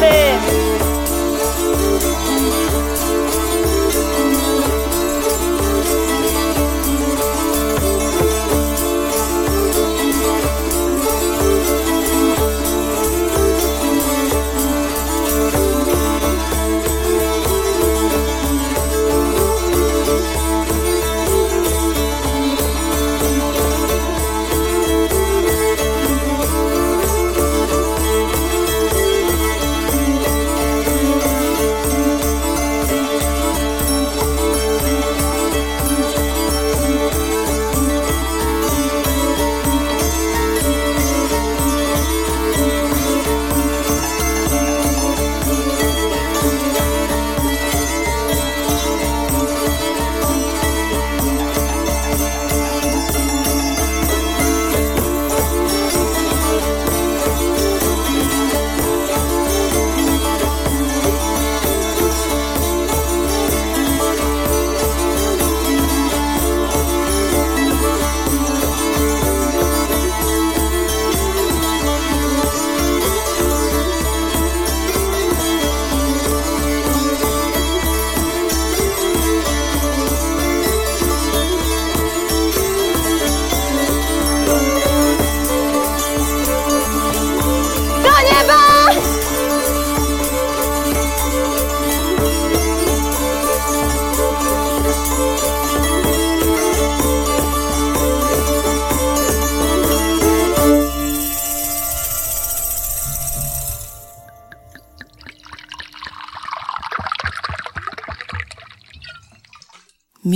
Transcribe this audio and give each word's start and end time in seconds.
faith. 0.00 0.55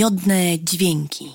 Miodne 0.01 0.59
dźwięki. 0.59 1.35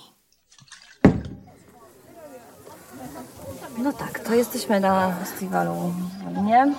No 3.78 3.94
tak, 3.94 4.20
to 4.20 4.34
jesteśmy 4.34 4.80
na 4.80 5.16
festiwalu 5.20 5.94
Wolinie. 6.24 6.74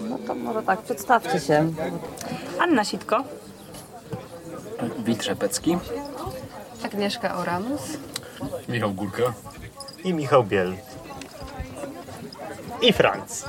No 0.00 0.18
to 0.26 0.34
może 0.34 0.62
tak, 0.62 0.82
przedstawcie 0.82 1.40
się. 1.40 1.72
Anna 2.60 2.84
Sitko. 2.84 3.24
Wit 4.98 5.22
Rzepecki. 5.22 5.78
Agnieszka 6.84 7.36
Oramus. 7.36 7.82
Michał 8.68 8.92
Górka. 8.92 9.32
I 10.04 10.14
Michał 10.14 10.44
Biel. 10.44 10.76
I 12.82 12.92
Franc. 12.92 13.44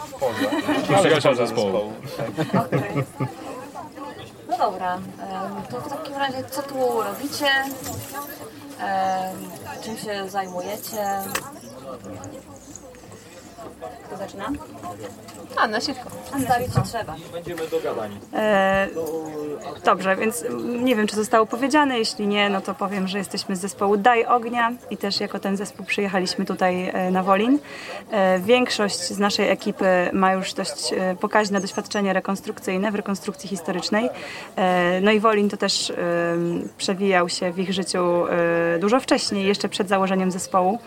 Przyjaciel 1.02 1.36
zespołu. 1.36 1.94
No 2.54 2.66
dobra, 4.72 5.00
to 5.70 5.82
w 5.82 5.90
takim 5.90 6.16
razie 6.16 6.44
co 6.44 6.62
tu 6.62 7.02
robicie? 7.04 7.48
Czym 9.84 9.98
się 9.98 10.30
zajmujecie? 10.30 11.22
Kto 14.06 14.18
zaczyna? 14.18 14.46
Anna 15.58 15.82
Sitko. 15.82 16.10
Przedstawić 16.26 16.74
się 16.74 16.82
trzeba. 16.84 17.16
E, 18.34 18.88
dobrze, 19.86 20.16
więc 20.16 20.46
nie 20.66 20.96
wiem, 20.96 21.08
czy 21.08 21.16
zostało 21.16 21.46
powiedziane. 21.46 22.00
Jeśli 22.00 22.28
nie, 22.28 22.50
no 22.50 22.62
to 22.62 22.74
powiem, 22.74 23.08
że 23.08 23.18
jesteśmy 23.18 23.56
z 23.56 23.60
zespołu 23.60 23.98
Daj 23.98 24.26
Ognia 24.26 24.72
i 24.90 24.98
też 24.98 25.20
jako 25.20 25.40
ten 25.40 25.58
zespół 25.58 25.86
przyjechaliśmy 25.86 26.46
tutaj 26.46 26.90
e, 26.90 27.12
na 27.12 27.24
Wolin. 27.24 27.60
E, 28.12 28.40
większość 28.40 29.00
z 29.00 29.20
naszej 29.20 29.50
ekipy 29.50 30.10
ma 30.14 30.34
już 30.34 30.54
dość 30.54 30.94
e, 30.94 31.16
pokaźne 31.20 31.62
doświadczenie 31.62 32.14
rekonstrukcyjne 32.14 32.92
w 32.92 32.96
rekonstrukcji 32.96 33.50
historycznej. 33.50 34.10
E, 34.56 35.02
no 35.02 35.12
i 35.12 35.20
Wolin 35.20 35.50
to 35.50 35.58
też 35.58 35.90
e, 35.90 35.96
przewijał 36.78 37.30
się 37.30 37.52
w 37.52 37.60
ich 37.60 37.74
życiu 37.74 38.28
e, 38.28 38.80
dużo 38.80 39.00
wcześniej, 39.00 39.46
jeszcze 39.46 39.70
przed 39.70 39.90
założeniem 39.90 40.32
zespołu. 40.32 40.80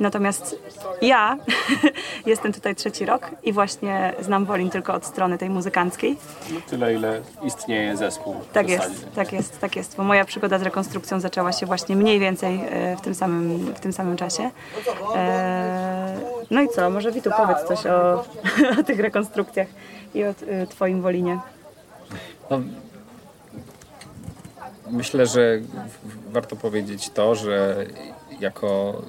Natomiast 0.00 0.58
ja 1.02 1.36
jestem 2.26 2.52
tutaj 2.52 2.74
trzeci 2.74 3.06
rok 3.06 3.30
i 3.42 3.52
właśnie 3.52 4.14
znam 4.20 4.44
Wolin 4.44 4.70
tylko 4.70 4.94
od 4.94 5.04
strony 5.06 5.38
tej 5.38 5.50
muzykanckiej. 5.50 6.16
Tyle, 6.70 6.94
ile 6.94 7.20
istnieje 7.42 7.96
zespół. 7.96 8.36
Tak 8.52 8.68
jest, 8.68 9.14
tak 9.14 9.32
jest, 9.32 9.60
tak 9.60 9.76
jest. 9.76 9.96
Bo 9.96 10.04
moja 10.04 10.24
przygoda 10.24 10.58
z 10.58 10.62
rekonstrukcją 10.62 11.20
zaczęła 11.20 11.52
się 11.52 11.66
właśnie 11.66 11.96
mniej 11.96 12.18
więcej 12.20 12.60
e, 12.70 12.96
w 12.96 13.00
tym 13.00 13.14
samym, 13.14 13.74
w 13.74 13.80
tym 13.80 13.92
samym 13.92 14.16
czasie. 14.16 14.50
E, 15.16 16.16
No 16.50 16.62
i 16.62 16.68
co, 16.68 16.90
może 16.90 17.12
Witu 17.12 17.30
powiedz 17.36 17.64
coś 17.68 17.86
o, 17.86 18.24
o 18.80 18.82
tych 18.82 19.00
rekonstrukcjach 19.00 19.68
i 20.14 20.24
o 20.24 20.28
e, 20.28 20.66
Twoim 20.66 21.02
Wolinie. 21.02 21.38
No, 22.50 22.60
myślę, 24.90 25.26
że 25.26 25.58
warto 26.30 26.56
powiedzieć 26.56 27.10
to, 27.10 27.34
że 27.34 27.86
jako 28.40 29.02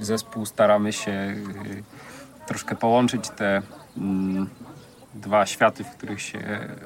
y, 0.00 0.04
zespół 0.04 0.46
staramy 0.46 0.92
się 0.92 1.10
y, 1.10 1.82
troszkę 2.50 2.76
połączyć 2.76 3.28
te 3.28 3.62
mm, 3.96 4.48
dwa 5.14 5.46
światy, 5.46 5.84
w 5.84 5.90
których 5.90 6.22
się 6.22 6.38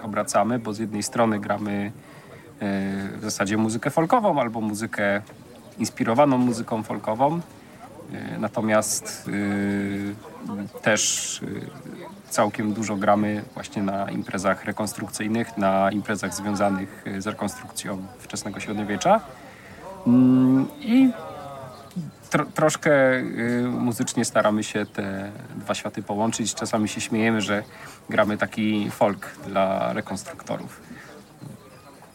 obracamy, 0.03 0.59
bo 0.59 0.73
z 0.75 0.79
jednej 0.79 1.03
strony 1.03 1.41
gramy 1.41 1.73
y, 1.83 3.19
w 3.19 3.23
zasadzie 3.23 3.57
muzykę 3.57 3.91
folkową 3.91 4.41
albo 4.41 4.61
muzykę 4.61 5.23
inspirowaną 5.79 6.39
muzyką 6.39 6.83
folkową, 6.83 7.37
y, 7.37 8.39
natomiast 8.39 9.29
y, 9.29 10.15
też 10.83 11.41
całkiem 12.31 12.73
dużo 12.73 12.97
gramy 12.97 13.45
właśnie 13.55 13.83
na 13.83 14.11
imprezach 14.11 14.65
rekonstrukcyjnych, 14.65 15.59
na 15.59 15.91
imprezach 15.91 16.35
związanych 16.35 17.05
z 17.19 17.27
rekonstrukcją 17.27 18.07
wczesnego 18.19 18.61
średniowiecza. 18.61 19.21
Mm, 20.07 20.67
I 20.81 21.04
troszkę 22.55 23.15
y, 23.15 23.63
muzycznie 23.69 24.25
staramy 24.25 24.65
się 24.65 24.87
te 24.87 25.33
dwa 25.57 25.75
światy 25.75 26.03
połączyć. 26.03 26.55
Czasami 26.55 26.89
się 26.89 27.01
śmiejemy, 27.01 27.41
że 27.41 27.63
gramy 28.11 28.37
taki 28.37 28.91
folk 28.91 29.37
dla 29.47 29.93
rekonstruktorów. 29.93 30.81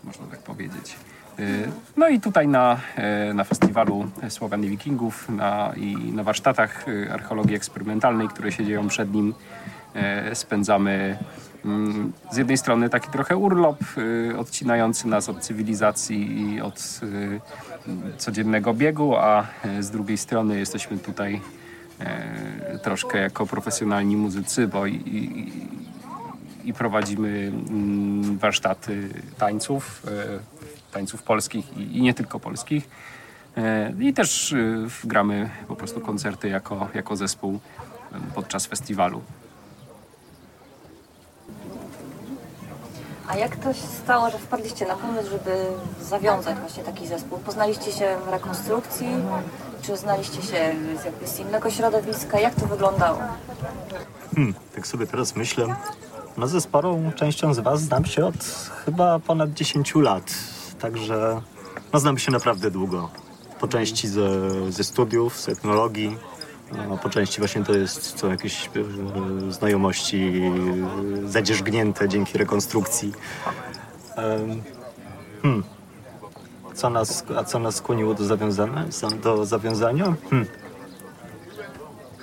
Można 0.04 0.26
tak 0.26 0.40
powiedzieć. 0.40 0.96
Y, 1.40 1.72
No 1.98 2.08
i 2.08 2.20
tutaj 2.20 2.48
na, 2.48 2.80
e, 2.96 3.34
na 3.34 3.44
festiwalu 3.44 4.12
Słowian 4.30 4.64
i 4.64 4.70
Wikingów 4.70 5.30
na, 5.30 5.74
i 5.76 5.96
na 5.96 6.24
warsztatach 6.24 6.88
y, 6.88 7.14
archeologii 7.14 7.56
eksperymentalnej, 7.56 8.28
które 8.28 8.52
się 8.52 8.66
dzieją 8.66 8.88
przed 8.88 9.14
nim, 9.14 9.34
spędzamy 10.34 11.18
z 12.32 12.38
jednej 12.38 12.58
strony 12.58 12.90
taki 12.90 13.10
trochę 13.10 13.38
urlop 13.38 13.78
y, 13.98 14.38
odcinający 14.38 15.08
nas 15.08 15.30
od 15.30 15.40
cywilizacji 15.40 16.42
i 16.42 16.62
od 16.62 17.00
y, 17.04 17.40
codziennego 18.18 18.74
biegu, 18.74 19.16
a 19.16 19.48
y, 19.66 19.84
z 19.84 19.92
drugiej 19.92 20.18
strony 20.18 20.60
jesteśmy 20.60 20.98
tutaj 20.98 21.42
troszkę 22.84 23.20
jako 23.20 23.46
profesjonalni 23.46 24.18
muzycy, 24.18 24.68
bo 24.68 24.86
i, 24.86 24.96
i, 24.96 25.52
i 26.70 26.74
prowadzimy 26.74 27.52
mm, 27.70 28.38
warsztaty 28.38 29.10
tańców, 29.38 30.04
tańców 30.92 31.24
polskich 31.24 31.78
i, 31.78 32.02
nie 32.02 32.14
tylko 32.14 32.40
polskich. 32.40 32.90
I 34.00 34.14
też 34.14 34.56
gramy 35.04 35.50
po 35.68 35.76
prostu 35.76 36.02
koncerty 36.02 36.50
jako, 36.50 36.90
jako 36.94 37.16
zespół 37.16 37.60
podczas 38.36 38.66
festiwalu. 38.66 39.22
A 43.30 43.36
jak 43.36 43.56
to 43.56 43.74
się 43.74 43.88
stało, 44.04 44.30
że 44.30 44.38
wpadliście 44.38 44.86
na 44.86 44.96
pomysł, 44.96 45.30
żeby 45.30 45.66
zawiązać 46.02 46.58
właśnie 46.58 46.84
taki 46.84 47.08
zespół? 47.08 47.38
Poznaliście 47.40 47.92
się 47.92 48.18
w 48.26 48.28
rekonstrukcji? 48.28 49.08
Czy 49.82 49.98
znaliście 49.98 50.42
się 50.42 50.76
z, 51.02 51.06
jakby 51.06 51.26
innego 51.40 51.72
środowiska? 51.72 52.40
Jak 52.40 52.56
to 52.56 52.66
wyglądało? 52.66 53.20
Hmm, 54.36 54.54
tak 54.76 54.88
sobie 54.88 55.08
teraz 55.08 55.36
myślę. 55.36 55.76
No 56.38 56.48
ze 56.48 56.62
sporą 56.62 57.12
częścią 57.16 57.54
z 57.54 57.60
Was 57.60 57.82
znam 57.82 58.06
się 58.06 58.26
od 58.26 58.36
chyba 58.86 59.20
ponad 59.20 59.54
10 59.54 59.96
lat. 59.96 60.24
Także 60.80 61.42
no 61.94 62.00
znam 62.00 62.18
się 62.18 62.32
naprawdę 62.32 62.72
długo. 62.72 63.10
Po 63.60 63.68
części 63.68 64.08
ze, 64.08 64.30
ze 64.72 64.84
studiów, 64.84 65.40
z 65.40 65.50
etnologii, 65.50 66.18
a 66.94 66.98
po 66.98 67.10
części 67.10 67.40
właśnie 67.40 67.64
to 67.64 67.74
jest 67.74 68.14
co 68.14 68.28
jakieś 68.28 68.66
e, 68.66 69.52
znajomości 69.52 70.42
e, 71.26 71.28
zadzierzgnięte 71.28 72.10
dzięki 72.10 72.38
rekonstrukcji. 72.38 73.14
Hmm. 75.42 75.64
Co 76.74 76.90
nas, 76.90 77.24
a 77.38 77.44
co 77.44 77.60
nas 77.60 77.76
skłoniło 77.76 78.14
do 78.14 78.26
zawiązania? 78.26 78.86
Do 79.24 79.46
zawiązania? 79.46 80.16
Hmm. 80.30 80.48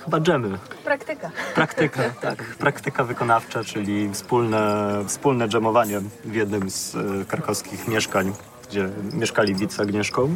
Chyba 0.07 0.19
dżemy. 0.19 0.57
Praktyka. 0.83 1.31
Praktyka, 1.55 2.03
tak. 2.21 2.43
Praktyka 2.43 3.03
wykonawcza, 3.03 3.63
czyli 3.63 4.13
wspólne, 4.13 4.93
wspólne 5.07 5.47
dżemowanie 5.47 6.01
w 6.25 6.35
jednym 6.35 6.69
z 6.69 6.95
e, 6.95 7.25
krakowskich 7.25 7.87
mieszkań, 7.87 8.33
gdzie 8.69 8.89
mieszkali 9.13 9.55
Wit 9.55 9.73
z 9.73 9.79
Agnieszką. 9.79 10.35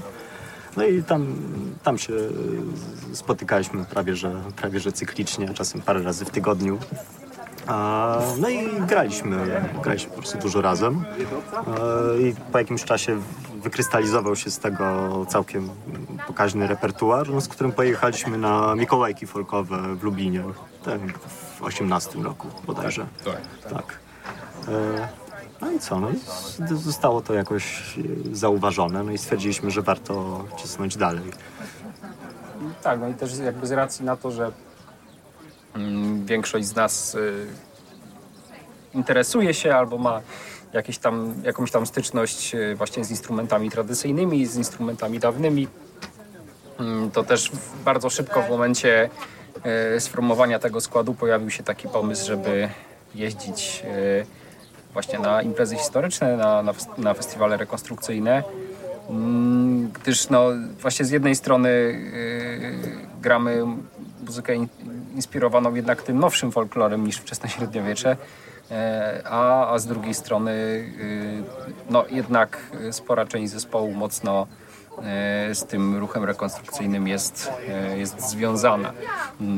No 0.77 0.83
i 0.83 1.03
tam, 1.03 1.35
tam 1.83 1.97
się 1.97 2.13
e, 2.13 3.15
spotykaliśmy 3.15 3.85
prawie 3.85 4.15
że, 4.15 4.41
prawie 4.55 4.79
że 4.79 4.91
cyklicznie, 4.91 5.53
czasem 5.53 5.81
parę 5.81 6.03
razy 6.03 6.25
w 6.25 6.29
tygodniu. 6.29 6.77
No 8.37 8.49
i 8.49 8.69
graliśmy, 8.87 9.61
graliśmy 9.83 10.09
po 10.09 10.17
prostu 10.17 10.37
dużo 10.37 10.61
razem. 10.61 11.03
E, 12.17 12.21
I 12.21 12.35
po 12.51 12.57
jakimś 12.57 12.83
czasie 12.83 13.21
wykrystalizował 13.63 14.35
się 14.35 14.51
z 14.51 14.59
tego 14.59 15.25
całkiem 15.29 15.69
pokaźny 16.27 16.67
repertuar, 16.67 17.29
no, 17.29 17.41
z 17.41 17.47
którym 17.47 17.71
pojechaliśmy 17.71 18.37
na 18.37 18.75
Mikołajki 18.75 19.27
folkowe 19.27 19.95
w 19.95 20.03
Lublinie 20.03 20.43
tak, 20.85 20.99
w 21.59 21.63
18 21.63 22.19
roku 22.19 22.47
bodajże. 22.67 23.05
Tak. 23.25 23.73
Tak. 23.73 23.99
E, 24.67 25.20
No 25.61 25.71
i 25.71 25.79
co? 25.79 25.99
No 25.99 26.09
i 26.09 26.19
zostało 26.75 27.21
to 27.21 27.33
jakoś 27.33 27.97
e, 27.97 28.35
zauważone, 28.35 29.03
no 29.03 29.11
i 29.11 29.17
stwierdziliśmy, 29.17 29.71
że 29.71 29.81
warto 29.81 30.45
cisnąć 30.57 30.97
dalej. 30.97 31.23
Tak, 32.83 32.99
no 32.99 33.07
i 33.07 33.13
też 33.13 33.37
jakby 33.37 33.67
z 33.67 33.71
racji 33.71 34.05
na 34.05 34.15
to, 34.15 34.31
że 34.31 34.51
mm, 35.75 36.25
większość 36.25 36.65
z 36.65 36.75
nas 36.75 37.15
y, 37.15 37.47
interesuje 38.93 39.53
się 39.53 39.75
albo 39.75 39.97
ma 39.97 40.21
jakieś 40.73 40.97
tam, 40.97 41.33
jakąś 41.43 41.71
tam 41.71 41.85
styczność 41.85 42.55
y, 42.55 42.75
właśnie 42.75 43.05
z 43.05 43.11
instrumentami 43.11 43.71
tradycyjnymi, 43.71 44.45
z 44.45 44.55
instrumentami 44.55 45.19
dawnymi, 45.19 45.67
mm, 46.79 47.11
to 47.11 47.23
też 47.23 47.51
bardzo 47.85 48.09
szybko 48.09 48.41
w 48.41 48.49
momencie 48.49 49.09
y, 49.95 49.99
sformowania 49.99 50.59
tego 50.59 50.81
składu 50.81 51.13
pojawił 51.13 51.49
się 51.49 51.63
taki 51.63 51.87
pomysł, 51.87 52.27
żeby 52.27 52.69
jeździć 53.15 53.83
właśnie 54.93 55.19
na 55.19 55.41
imprezy 55.41 55.75
historyczne, 55.75 56.37
na, 56.37 56.63
na, 56.63 56.73
na 56.97 57.13
festiwale 57.13 57.57
rekonstrukcyjne. 57.57 58.43
Mm, 59.09 59.91
Gdyż 59.91 60.29
no, 60.29 60.45
właśnie 60.81 61.05
z 61.05 61.11
jednej 61.11 61.35
strony 61.35 61.69
yy, 61.69 63.21
gramy 63.21 63.63
muzykę 64.25 64.55
in, 64.55 64.67
inspirowaną 65.15 65.75
jednak 65.75 66.03
tym 66.03 66.19
nowszym 66.19 66.51
folklorem 66.51 67.05
niż 67.05 67.17
wczesne 67.17 67.49
średniowiecze, 67.49 68.17
e, 68.71 69.21
a, 69.25 69.73
a 69.73 69.79
z 69.79 69.87
drugiej 69.87 70.13
strony 70.13 70.53
yy, 70.97 71.43
no, 71.89 72.05
jednak 72.09 72.59
spora 72.91 73.25
część 73.25 73.51
zespołu 73.51 73.93
mocno 73.93 74.47
z 75.53 75.65
tym 75.65 75.97
ruchem 75.97 76.23
rekonstrukcyjnym 76.23 77.07
jest, 77.07 77.51
e, 77.69 77.97
jest 77.97 78.29
związana. 78.29 78.93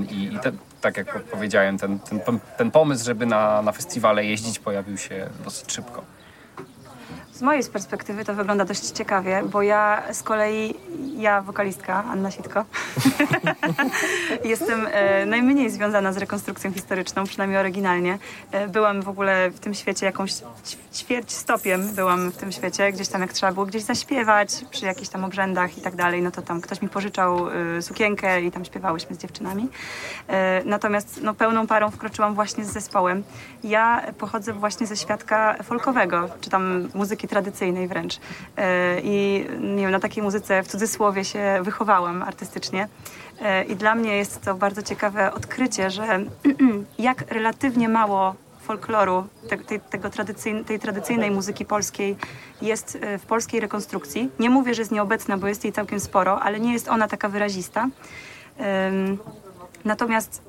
I, 0.10 0.34
i 0.34 0.40
te, 0.40 0.52
tak 0.82 0.98
jak 0.98 1.14
po- 1.14 1.20
powiedziałem, 1.20 1.78
ten, 1.78 2.00
ten, 2.00 2.40
ten 2.58 2.72
pomysł, 2.72 3.06
żeby 3.06 3.26
na, 3.26 3.62
na 3.62 3.72
festiwale 3.72 4.26
jeździć 4.26 4.60
pojawił 4.60 4.98
się 4.98 5.30
dosyć 5.44 5.72
szybko. 5.72 6.04
Z 7.34 7.42
mojej 7.42 7.64
perspektywy 7.64 8.26
to 8.26 8.34
wygląda 8.34 8.66
dość 8.66 8.90
ciekawie, 8.90 9.44
bo 9.52 9.62
ja 9.62 10.04
z 10.12 10.24
kolei, 10.24 10.74
ja 11.18 11.42
wokalistka 11.42 12.04
Anna 12.04 12.32
Sitko, 12.32 12.66
jestem 14.46 14.88
e, 14.92 15.26
najmniej 15.26 15.70
związana 15.70 16.14
z 16.14 16.18
rekonstrukcją 16.18 16.74
historyczną, 16.74 17.24
przynajmniej 17.24 17.60
oryginalnie. 17.60 18.18
E, 18.52 18.68
byłam 18.68 19.02
w 19.02 19.10
ogóle 19.10 19.50
w 19.50 19.60
tym 19.60 19.74
świecie 19.74 20.06
jakąś 20.06 20.34
ćwierć 20.94 21.32
stopiem, 21.32 21.96
byłam 21.96 22.32
w 22.32 22.38
tym 22.38 22.52
świecie, 22.52 22.92
gdzieś 22.92 23.08
tam 23.08 23.22
jak 23.22 23.34
trzeba 23.34 23.52
było 23.52 23.66
gdzieś 23.66 23.84
zaśpiewać 23.84 24.50
przy 24.72 24.86
jakichś 24.86 25.10
tam 25.10 25.24
obrzędach 25.24 25.78
i 25.78 25.82
tak 25.82 25.96
dalej, 25.96 26.22
no 26.22 26.32
to 26.32 26.42
tam 26.42 26.62
ktoś 26.62 26.82
mi 26.82 26.90
pożyczał 26.90 27.50
e, 27.50 27.82
sukienkę 27.82 28.42
i 28.42 28.52
tam 28.52 28.66
śpiewałyśmy 28.66 29.16
z 29.16 29.20
dziewczynami. 29.20 29.68
E, 30.28 30.64
natomiast 30.66 31.20
no, 31.24 31.34
pełną 31.34 31.68
parą 31.68 31.92
wkroczyłam 31.92 32.36
właśnie 32.36 32.66
z 32.66 32.74
zespołem. 32.74 33.24
Ja 33.64 34.04
pochodzę 34.18 34.54
właśnie 34.54 34.88
ze 34.88 34.98
świadka 34.98 35.56
folkowego, 35.64 36.30
czy 36.42 36.50
tam 36.50 36.90
muzyki 36.94 37.23
tradycyjnej 37.28 37.88
wręcz. 37.88 38.20
E, 38.58 39.00
I 39.04 39.46
nie 39.60 39.82
wiem, 39.84 39.92
na 39.92 40.00
takiej 40.00 40.24
muzyce 40.24 40.64
w 40.64 40.68
cudzysłowie 40.68 41.26
się 41.26 41.60
wychowałam 41.62 42.22
artystycznie. 42.22 42.88
E, 43.42 43.64
I 43.64 43.76
dla 43.76 43.96
mnie 43.96 44.18
jest 44.18 44.42
to 44.42 44.56
bardzo 44.56 44.82
ciekawe 44.82 45.34
odkrycie, 45.34 45.90
że 45.90 46.20
jak 47.00 47.32
relatywnie 47.32 47.90
mało 47.90 48.36
folkloru, 48.62 49.28
te, 49.50 49.80
tego 49.80 50.10
tradycyjn, 50.10 50.64
tej 50.64 50.80
tradycyjnej 50.80 51.32
muzyki 51.32 51.66
polskiej 51.66 52.16
jest 52.62 52.98
e, 53.02 53.18
w 53.18 53.26
polskiej 53.26 53.60
rekonstrukcji. 53.60 54.30
Nie 54.40 54.50
mówię, 54.50 54.74
że 54.74 54.82
jest 54.82 54.92
nieobecna, 54.92 55.38
bo 55.38 55.48
jest 55.48 55.64
jej 55.64 55.74
całkiem 55.74 56.00
sporo, 56.00 56.40
ale 56.40 56.60
nie 56.60 56.74
jest 56.74 56.88
ona 56.88 57.08
taka 57.08 57.30
wyrazista. 57.30 57.90
Natomiast 59.86 60.42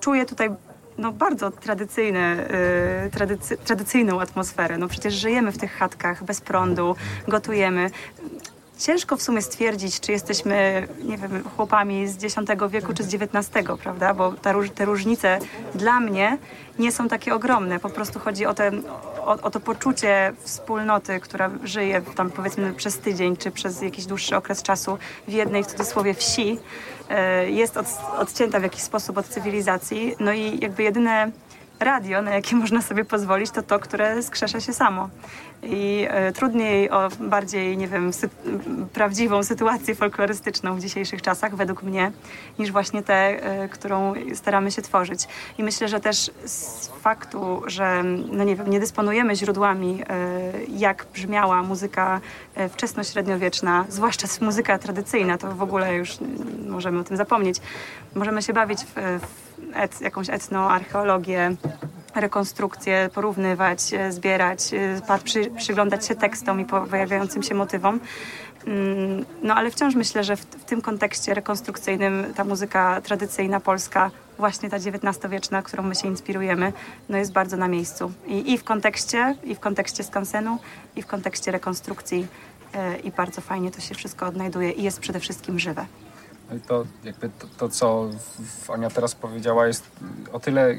czuję 0.00 0.26
tutaj 0.26 0.50
no, 0.98 1.12
bardzo 1.12 1.50
tradycyjne, 1.50 2.48
y, 3.06 3.10
tradycy, 3.10 3.56
tradycyjną 3.56 4.20
atmosferę. 4.20 4.78
No 4.78 4.88
przecież 4.88 5.14
żyjemy 5.14 5.52
w 5.52 5.58
tych 5.58 5.72
chatkach 5.72 6.24
bez 6.24 6.40
prądu, 6.40 6.96
gotujemy. 7.28 7.90
Ciężko 8.78 9.16
w 9.16 9.22
sumie 9.22 9.42
stwierdzić, 9.42 10.00
czy 10.00 10.12
jesteśmy, 10.12 10.88
nie 11.04 11.18
wiem, 11.18 11.44
chłopami 11.56 12.08
z 12.08 12.24
X 12.24 12.36
wieku 12.70 12.94
czy 12.94 13.02
z 13.02 13.14
XIX, 13.14 13.48
prawda? 13.82 14.14
Bo 14.14 14.32
ta, 14.32 14.54
te 14.74 14.84
różnice 14.84 15.38
dla 15.74 16.00
mnie 16.00 16.38
nie 16.78 16.92
są 16.92 17.08
takie 17.08 17.34
ogromne. 17.34 17.80
Po 17.80 17.90
prostu 17.90 18.18
chodzi 18.18 18.46
o, 18.46 18.54
o, 19.20 19.30
o 19.42 19.50
to 19.50 19.60
poczucie 19.60 20.32
wspólnoty, 20.38 21.20
która 21.20 21.50
żyje 21.64 22.02
tam 22.02 22.30
powiedzmy 22.30 22.72
przez 22.72 22.98
tydzień 22.98 23.36
czy 23.36 23.50
przez 23.50 23.82
jakiś 23.82 24.06
dłuższy 24.06 24.36
okres 24.36 24.62
czasu 24.62 24.98
w 25.28 25.32
jednej 25.32 25.64
w 25.64 25.66
cudzysłowie 25.66 26.14
wsi. 26.14 26.58
E, 27.10 27.50
Jest 27.50 27.76
od, 27.76 27.86
odcięta 28.18 28.60
w 28.60 28.62
jakiś 28.62 28.82
sposób 28.82 29.18
od 29.18 29.26
cywilizacji. 29.26 30.16
No 30.20 30.32
i 30.32 30.58
jakby 30.60 30.82
jedyne 30.82 31.30
radio, 31.80 32.22
na 32.22 32.30
jakie 32.30 32.56
można 32.64 32.82
sobie 32.82 33.04
pozwolić, 33.04 33.50
to 33.50 33.62
to, 33.62 33.78
które 33.78 34.22
skrzesza 34.22 34.60
się 34.60 34.72
samo. 34.72 35.08
I 35.66 36.06
e, 36.10 36.32
trudniej 36.32 36.90
o 36.90 37.08
bardziej, 37.20 37.76
nie 37.76 37.88
wiem, 37.88 38.10
sy- 38.10 38.28
prawdziwą 38.92 39.42
sytuację 39.42 39.94
folklorystyczną 39.94 40.76
w 40.76 40.80
dzisiejszych 40.80 41.22
czasach, 41.22 41.54
według 41.56 41.82
mnie, 41.82 42.12
niż 42.58 42.72
właśnie 42.72 43.02
tę, 43.02 43.14
e, 43.14 43.68
którą 43.68 44.14
staramy 44.34 44.70
się 44.70 44.82
tworzyć. 44.82 45.28
I 45.58 45.64
myślę, 45.64 45.88
że 45.88 46.00
też 46.00 46.30
z 46.44 46.88
faktu, 46.88 47.62
że 47.66 48.02
no 48.32 48.44
nie 48.44 48.56
wiem, 48.56 48.70
nie 48.70 48.80
dysponujemy 48.80 49.36
źródłami, 49.36 50.02
e, 50.08 50.64
jak 50.68 51.06
brzmiała 51.14 51.62
muzyka 51.62 52.20
wczesnośredniowieczna, 52.70 53.84
zwłaszcza 53.88 54.26
muzyka 54.40 54.78
tradycyjna, 54.78 55.38
to 55.38 55.54
w 55.54 55.62
ogóle 55.62 55.94
już 55.94 56.18
możemy 56.68 57.00
o 57.00 57.04
tym 57.04 57.16
zapomnieć. 57.16 57.60
Możemy 58.14 58.42
się 58.42 58.52
bawić 58.52 58.80
w, 58.80 58.94
w 58.94 59.54
et, 59.74 60.00
jakąś 60.00 60.30
etnoarcheologię, 60.30 61.56
rekonstrukcje, 62.14 63.10
porównywać, 63.14 63.94
e, 63.94 64.12
zbierać, 64.12 64.74
e, 64.74 65.18
przy, 65.24 65.50
przyglądać 65.50 66.06
się 66.06 66.14
tekstom 66.14 66.60
i 66.60 66.64
pojawiającym 66.64 67.42
się 67.42 67.54
motywom. 67.54 68.00
Mm, 68.66 69.24
No 69.42 69.54
ale 69.54 69.70
wciąż 69.70 69.94
myślę, 69.94 70.24
że 70.24 70.36
w, 70.36 70.40
w 70.40 70.64
tym 70.64 70.82
kontekście 70.82 71.34
rekonstrukcyjnym 71.34 72.34
ta 72.34 72.44
muzyka 72.44 73.00
tradycyjna 73.00 73.60
polska, 73.60 74.10
właśnie 74.38 74.70
ta 74.70 74.76
XIX-wieczna, 74.76 75.62
którą 75.62 75.82
my 75.82 75.94
się 75.94 76.08
inspirujemy, 76.08 76.72
no 77.08 77.18
jest 77.18 77.32
bardzo 77.32 77.56
na 77.56 77.68
miejscu. 77.68 78.12
I, 78.26 78.52
I 78.52 78.58
w 78.58 78.64
kontekście, 78.64 79.34
i 79.44 79.54
w 79.54 79.60
kontekście 79.60 80.04
skansenu, 80.04 80.58
i 80.96 81.02
w 81.02 81.06
kontekście 81.06 81.50
rekonstrukcji. 81.50 82.26
e, 82.74 82.96
I 82.98 83.10
bardzo 83.10 83.40
fajnie 83.40 83.70
to 83.70 83.80
się 83.80 83.94
wszystko 83.94 84.26
odnajduje 84.26 84.70
i 84.70 84.82
jest 84.82 85.00
przede 85.00 85.20
wszystkim 85.20 85.58
żywe. 85.58 85.86
No 86.50 86.56
i 86.56 86.60
to 86.60 86.84
jakby 87.04 87.28
to, 87.28 87.46
to 87.58 87.68
co 87.68 88.10
Ania 88.68 88.90
teraz 88.90 89.14
powiedziała 89.14 89.66
jest 89.66 89.84
o 90.32 90.40
tyle, 90.40 90.74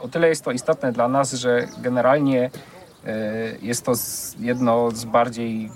o 0.00 0.08
tyle 0.08 0.28
jest 0.28 0.44
to 0.44 0.52
istotne 0.52 0.92
dla 0.92 1.08
nas, 1.08 1.32
że 1.32 1.68
generalnie 1.78 2.50
e, 3.06 3.20
jest 3.62 3.84
to 3.84 3.92
jedno 4.38 4.90
z 4.90 5.04
bardziej 5.04 5.70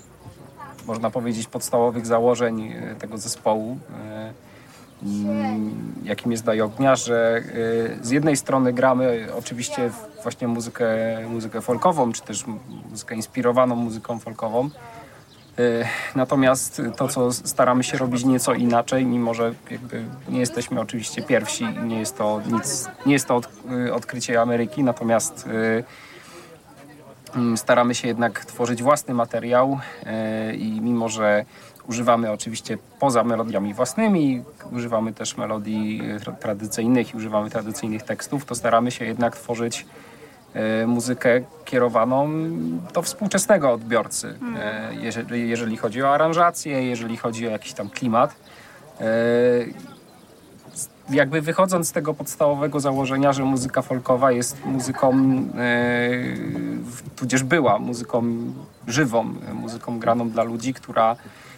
można 0.87 1.11
powiedzieć 1.11 1.47
podstawowych 1.47 2.07
założeń 2.07 2.73
e, 2.73 2.95
tego 2.95 3.19
zespołu 3.19 3.79
e, 4.05 4.33
jakim 6.05 6.33
jest 6.33 6.45
Daj 6.45 6.61
Ognia, 6.61 6.97
że 6.97 7.43
z 8.03 8.11
jednej 8.11 8.37
strony 8.37 8.73
gramy 8.73 9.29
oczywiście 9.39 9.91
właśnie 10.23 10.49
muzykę, 10.49 10.89
muzykę 11.29 11.61
folkową, 11.61 12.12
czy 12.12 12.23
też 12.23 12.45
muzykę 12.91 13.15
inspirowaną 13.15 13.75
muzyką 13.77 14.19
folkową, 14.19 14.71
Natomiast 16.14 16.83
to, 16.97 17.09
co 17.09 17.33
staramy 17.33 17.85
się 17.85 17.99
robić 17.99 18.25
nieco 18.25 18.55
inaczej, 18.55 19.07
mimo 19.07 19.35
że 19.35 19.55
nie 20.29 20.40
jesteśmy 20.40 20.81
oczywiście 20.81 21.23
pierwsi 21.23 21.67
nie 21.85 21.99
jest 21.99 22.19
to 22.19 22.40
nic, 22.52 22.88
nie 23.07 23.12
jest 23.12 23.26
to 23.26 23.40
y, 23.87 23.95
odkrycie 23.95 24.40
Ameryki, 24.40 24.85
natomiast 24.85 25.47
y, 25.47 25.85
mm, 27.37 27.57
staramy 27.57 27.95
się 27.95 28.09
jednak 28.09 28.45
tworzyć 28.45 28.83
własny 28.83 29.14
materiał 29.14 29.79
i 30.59 30.81
mimo, 30.81 31.09
że 31.09 31.45
używamy 31.88 32.31
oczywiście 32.31 32.79
poza 32.99 33.25
melodiami 33.25 33.75
własnymi, 33.75 34.43
używamy 34.73 35.12
też 35.12 35.37
melodii 35.37 36.02
tra- 36.02 36.37
tradycyjnych 36.37 37.14
i 37.14 37.17
używamy 37.17 37.50
tradycyjnych 37.50 38.02
tekstów, 38.02 38.45
to 38.45 38.55
staramy 38.55 38.90
się 38.90 39.05
jednak 39.05 39.37
tworzyć 39.37 39.81
e, 39.81 40.10
muzykę 40.87 41.40
kierowaną 41.64 42.28
do 42.95 43.02
współczesnego 43.02 43.73
odbiorcy, 43.73 44.35
e, 44.59 44.95
jeżeli, 44.95 45.49
jeżeli 45.49 45.76
chodzi 45.76 46.02
o 46.02 46.14
aranżację, 46.14 46.85
jeżeli 46.85 47.16
chodzi 47.16 47.49
o 47.49 47.50
jakiś 47.50 47.73
tam 47.73 47.90
klimat. 47.90 48.35
E, 49.00 49.04
Jakby 51.11 51.40
wychodząc 51.40 51.88
z 51.88 51.92
tego 51.92 52.14
podstawowego 52.14 52.80
założenia, 52.80 53.33
że 53.33 53.45
muzyka 53.45 53.83
folkowa 53.83 54.33
jest 54.33 54.64
muzyką, 54.64 55.12
e, 55.14 56.11
tudzież 57.16 57.42
była 57.42 57.78
muzyką 57.78 58.25
żywą, 58.87 59.35
e, 59.50 59.54
muzyką 59.54 59.99
graną 59.99 60.30
dla 60.30 60.42
ludzi, 60.42 60.75
która 60.75 61.16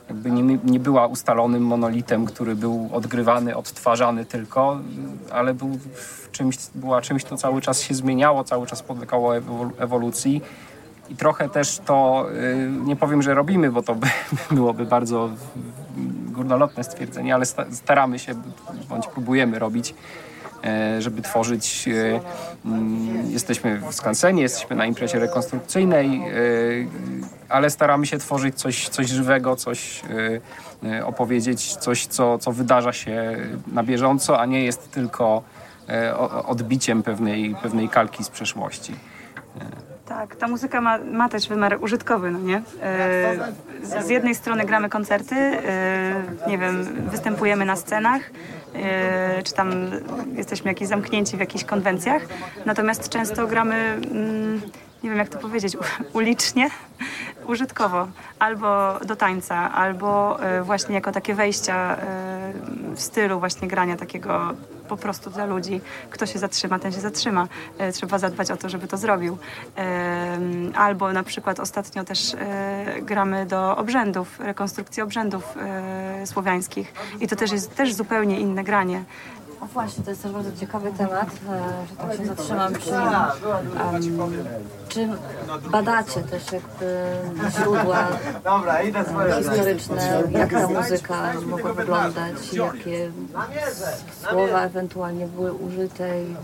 jakby 0.09 0.31
nie, 0.31 0.59
nie 0.65 0.81
była 0.81 1.07
ustalonym 1.07 1.67
monolitem, 1.67 2.27
który 2.27 2.57
był 2.57 2.89
odgrywany, 2.93 3.57
odtwarzany 3.57 4.25
tylko, 4.27 4.79
ale 5.33 5.55
był 5.55 5.79
czymś, 6.33 6.57
była 6.75 7.01
czymś, 7.01 7.25
co 7.25 7.37
cały 7.37 7.61
czas 7.61 7.81
się 7.81 7.95
zmieniało, 7.95 8.45
cały 8.45 8.67
czas 8.67 8.83
podlegało 8.83 9.33
ewolu- 9.35 9.71
ewolucji. 9.79 10.43
I 11.11 11.17
trochę 11.17 11.49
też 11.49 11.79
to, 11.79 12.27
y, 12.33 12.71
nie 12.85 12.97
powiem, 12.97 13.23
że 13.23 13.35
robimy, 13.35 13.73
bo 13.73 13.83
to 13.83 13.95
by, 13.95 14.07
byłoby 14.51 14.87
bardzo 14.87 15.31
górnolotne 16.27 16.85
stwierdzenie, 16.85 17.35
ale 17.35 17.47
sta- 17.47 17.67
staramy 17.73 18.19
się, 18.19 18.35
bądź 18.89 19.07
próbujemy 19.07 19.59
robić, 19.59 19.95
żeby 20.99 21.23
tworzyć. 21.23 21.89
e, 21.89 22.21
mm, 22.67 23.31
Jesteśmy 23.31 23.81
w 23.91 23.95
skansenie, 23.95 24.43
jesteśmy 24.43 24.77
na 24.77 24.87
imprezie 24.87 25.19
rekonstrukcyjnej, 25.19 26.23
e, 26.23 26.33
ale 27.49 27.71
staramy 27.71 28.07
się 28.07 28.19
tworzyć 28.19 28.55
coś, 28.55 28.89
coś 28.89 29.09
żywego, 29.09 29.57
coś 29.57 30.03
e, 30.85 30.89
e, 30.99 31.07
opowiedzieć, 31.07 31.77
coś, 31.77 32.07
co, 32.07 32.39
co 32.39 32.53
wydarza 32.53 32.93
się 32.93 33.37
na 33.73 33.83
bieżąco, 33.83 34.41
a 34.41 34.47
nie 34.47 34.65
jest 34.65 34.91
tylko 34.91 35.43
e, 35.89 36.17
odbiciem 36.47 37.03
pewnej, 37.03 37.57
pewnej 37.63 37.89
kalki 37.89 38.25
z 38.25 38.29
przeszłości. 38.29 38.95
Tak, 40.07 40.37
ta 40.37 40.49
muzyka 40.49 40.81
ma, 40.81 40.99
ma 40.99 41.29
też 41.29 41.49
wymiar 41.49 41.79
użytkowy, 41.81 42.31
no 42.31 42.39
nie? 42.39 42.63
E, 42.83 44.03
z, 44.03 44.09
jednej 44.09 44.35
strony 44.35 44.65
gramy 44.65 44.89
koncerty, 44.89 45.35
e, 45.35 46.23
nie 46.49 46.59
wiem, 46.59 46.85
występujemy 47.11 47.65
na 47.65 47.77
scenach, 47.77 48.21
e, 48.23 48.33
czy 49.45 49.53
tam 49.53 49.71
jesteśmy 50.37 50.71
jakieś 50.71 50.89
zamknięci 50.89 51.37
w 51.37 51.41
jakichś 51.41 51.65
konwencjach, 51.65 52.23
natomiast 52.67 53.09
często 53.09 53.47
gramy, 53.47 53.75
mm, 53.75 54.61
nie 55.03 55.11
wiem 55.11 55.19
jak 55.19 55.29
to 55.29 55.39
powiedzieć, 55.39 55.77
ulicznie, 56.13 56.71
użytkowo, 57.47 58.09
albo 58.39 58.99
do 59.07 59.17
tańca, 59.17 59.73
albo 59.73 60.43
e, 60.43 60.63
właśnie 60.63 60.95
jako 60.95 61.13
takie 61.13 61.35
wejścia 61.35 61.97
e, 61.97 62.53
w 62.97 63.01
stylu 63.01 63.41
właśnie 63.41 63.69
grania 63.69 63.97
takiego 63.97 64.55
po 64.97 65.03
prostu 65.03 65.31
dla 65.31 65.47
ludzi. 65.47 65.81
Kto 66.11 66.27
się 66.27 66.39
zatrzyma, 66.39 66.79
ten 66.79 66.93
się 66.93 67.01
zatrzyma. 67.01 67.49
E, 67.79 67.93
Trzeba 67.93 68.19
zadbać 68.19 68.51
o 68.51 68.57
to, 68.57 68.69
żeby 68.69 68.87
to 68.87 68.97
zrobił. 68.97 69.39
Albo 70.75 71.13
na 71.13 71.23
przykład 71.23 71.61
ostatnio 71.61 72.05
też 72.05 72.35
e, 72.35 73.03
gramy 73.03 73.47
do 73.47 73.77
obrzędów, 73.77 74.41
rekonstrukcji 74.41 75.03
obrzędów 75.03 75.45
e, 75.57 76.27
słowiańskich. 76.27 76.93
I 77.21 77.29
to 77.29 77.37
też 77.37 77.53
jest 77.53 77.75
też 77.77 77.95
zupełnie 77.95 78.41
inne 78.41 78.65
granie. 78.65 79.05
O 79.63 79.67
właśnie, 79.67 80.05
to 80.05 80.11
jest 80.11 80.23
też 80.23 80.33
bardzo 80.33 80.53
ciekawy 80.61 80.93
temat, 80.93 81.29
e, 81.29 81.87
że 81.91 81.97
tak 81.97 82.17
się 82.17 82.27
zatrzymam 82.27 82.73
przy 82.73 82.91
nim. 82.91 84.21
Em, 84.21 84.33
czy 84.89 85.09
badacie 85.71 86.23
też 86.23 86.53
jakby 86.53 87.07
źródła 87.51 88.09
historyczne, 89.39 90.23
jak 90.31 90.51
ta 90.51 90.69
muzyka 90.69 91.33
mogła 91.47 91.73
wyglądać, 91.73 92.53
jakie 92.53 93.11
słowa 94.31 94.63
ewentualnie 94.63 95.27
były 95.27 95.53
użyte, 95.53 96.23
i, 96.23 96.37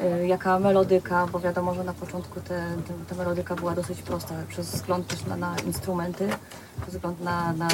e, 0.00 0.26
jaka 0.26 0.58
melodyka, 0.58 1.26
bo 1.32 1.40
wiadomo, 1.40 1.74
że 1.74 1.84
na 1.84 1.92
początku 1.92 2.40
te, 2.40 2.62
te, 2.86 2.94
ta 3.08 3.14
melodyka 3.14 3.54
była 3.54 3.74
dosyć 3.74 4.02
prosta, 4.02 4.34
przez 4.48 4.66
wzgląd 4.66 5.06
też 5.06 5.24
na, 5.24 5.36
na 5.36 5.56
instrumenty, 5.66 6.28
przez 6.82 6.94
wzgląd 6.94 7.20
na, 7.20 7.52
na 7.52 7.68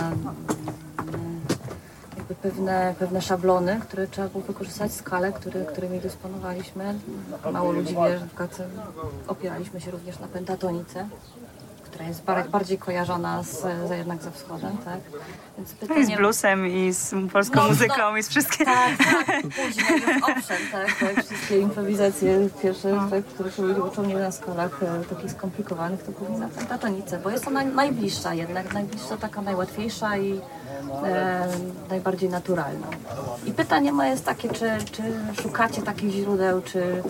pewne, 2.42 2.94
pewne 2.98 3.22
szablony, 3.22 3.80
które 3.80 4.06
trzeba 4.06 4.28
było 4.28 4.44
wykorzystać, 4.44 4.92
skale, 4.92 5.32
które, 5.32 5.64
którymi 5.64 6.00
dysponowaliśmy. 6.00 6.94
Mało 7.52 7.72
ludzi 7.72 7.94
wie, 7.94 8.18
że 8.18 8.26
opieraliśmy 9.28 9.80
się 9.80 9.90
również 9.90 10.18
na 10.18 10.28
pentatonice, 10.28 11.08
która 11.94 12.08
jest 12.08 12.24
bar- 12.24 12.48
bardziej 12.48 12.78
kojarzona 12.78 13.42
z, 13.42 13.60
z 13.60 13.90
jednak 13.90 14.22
ze 14.22 14.30
wschodem, 14.30 14.76
tak? 14.84 14.98
Więc 15.58 15.68
No 15.70 15.74
I 15.84 15.88
z 15.88 15.88
pytanie... 15.88 16.16
bluesem, 16.16 16.66
i 16.66 16.92
z 16.92 17.14
polską 17.32 17.62
No, 17.62 17.68
muzyką, 17.68 18.16
i 18.16 18.22
z 18.22 18.28
wszystkim. 18.28 18.66
Tak, 18.66 18.96
tak, 18.98 19.42
później 19.66 20.02
owszem, 20.22 20.56
tak, 20.72 20.86
tak, 21.00 21.24
wszystkie 21.24 21.58
improwizacje 21.58 22.48
pierwsze, 22.62 23.00
tak, 23.10 23.24
które 23.24 23.52
się 23.52 23.62
uczą 23.62 24.02
nie 24.02 24.14
na 24.14 24.32
skalach 24.32 24.82
e, 24.82 25.14
takich 25.14 25.30
skomplikowanych, 25.30 26.02
to 26.02 26.12
głównie 26.12 26.38
na 26.38 26.48
pentatonice, 26.48 27.18
bo 27.18 27.30
jest 27.30 27.48
ona 27.48 27.64
najbliższa 27.64 28.34
jednak, 28.34 28.74
najbliższa, 28.74 29.16
taka 29.16 29.42
najłatwiejsza 29.42 30.16
i 30.18 30.40
e, 31.04 31.48
najbardziej 31.90 32.28
naturalna. 32.28 32.86
I 33.46 33.52
pytanie 33.52 33.92
moje 33.92 34.10
jest 34.10 34.24
takie, 34.24 34.48
czy, 34.48 34.70
czy 34.92 35.02
szukacie 35.42 35.82
takich 35.82 36.10
źródeł, 36.10 36.62
czy, 36.62 37.02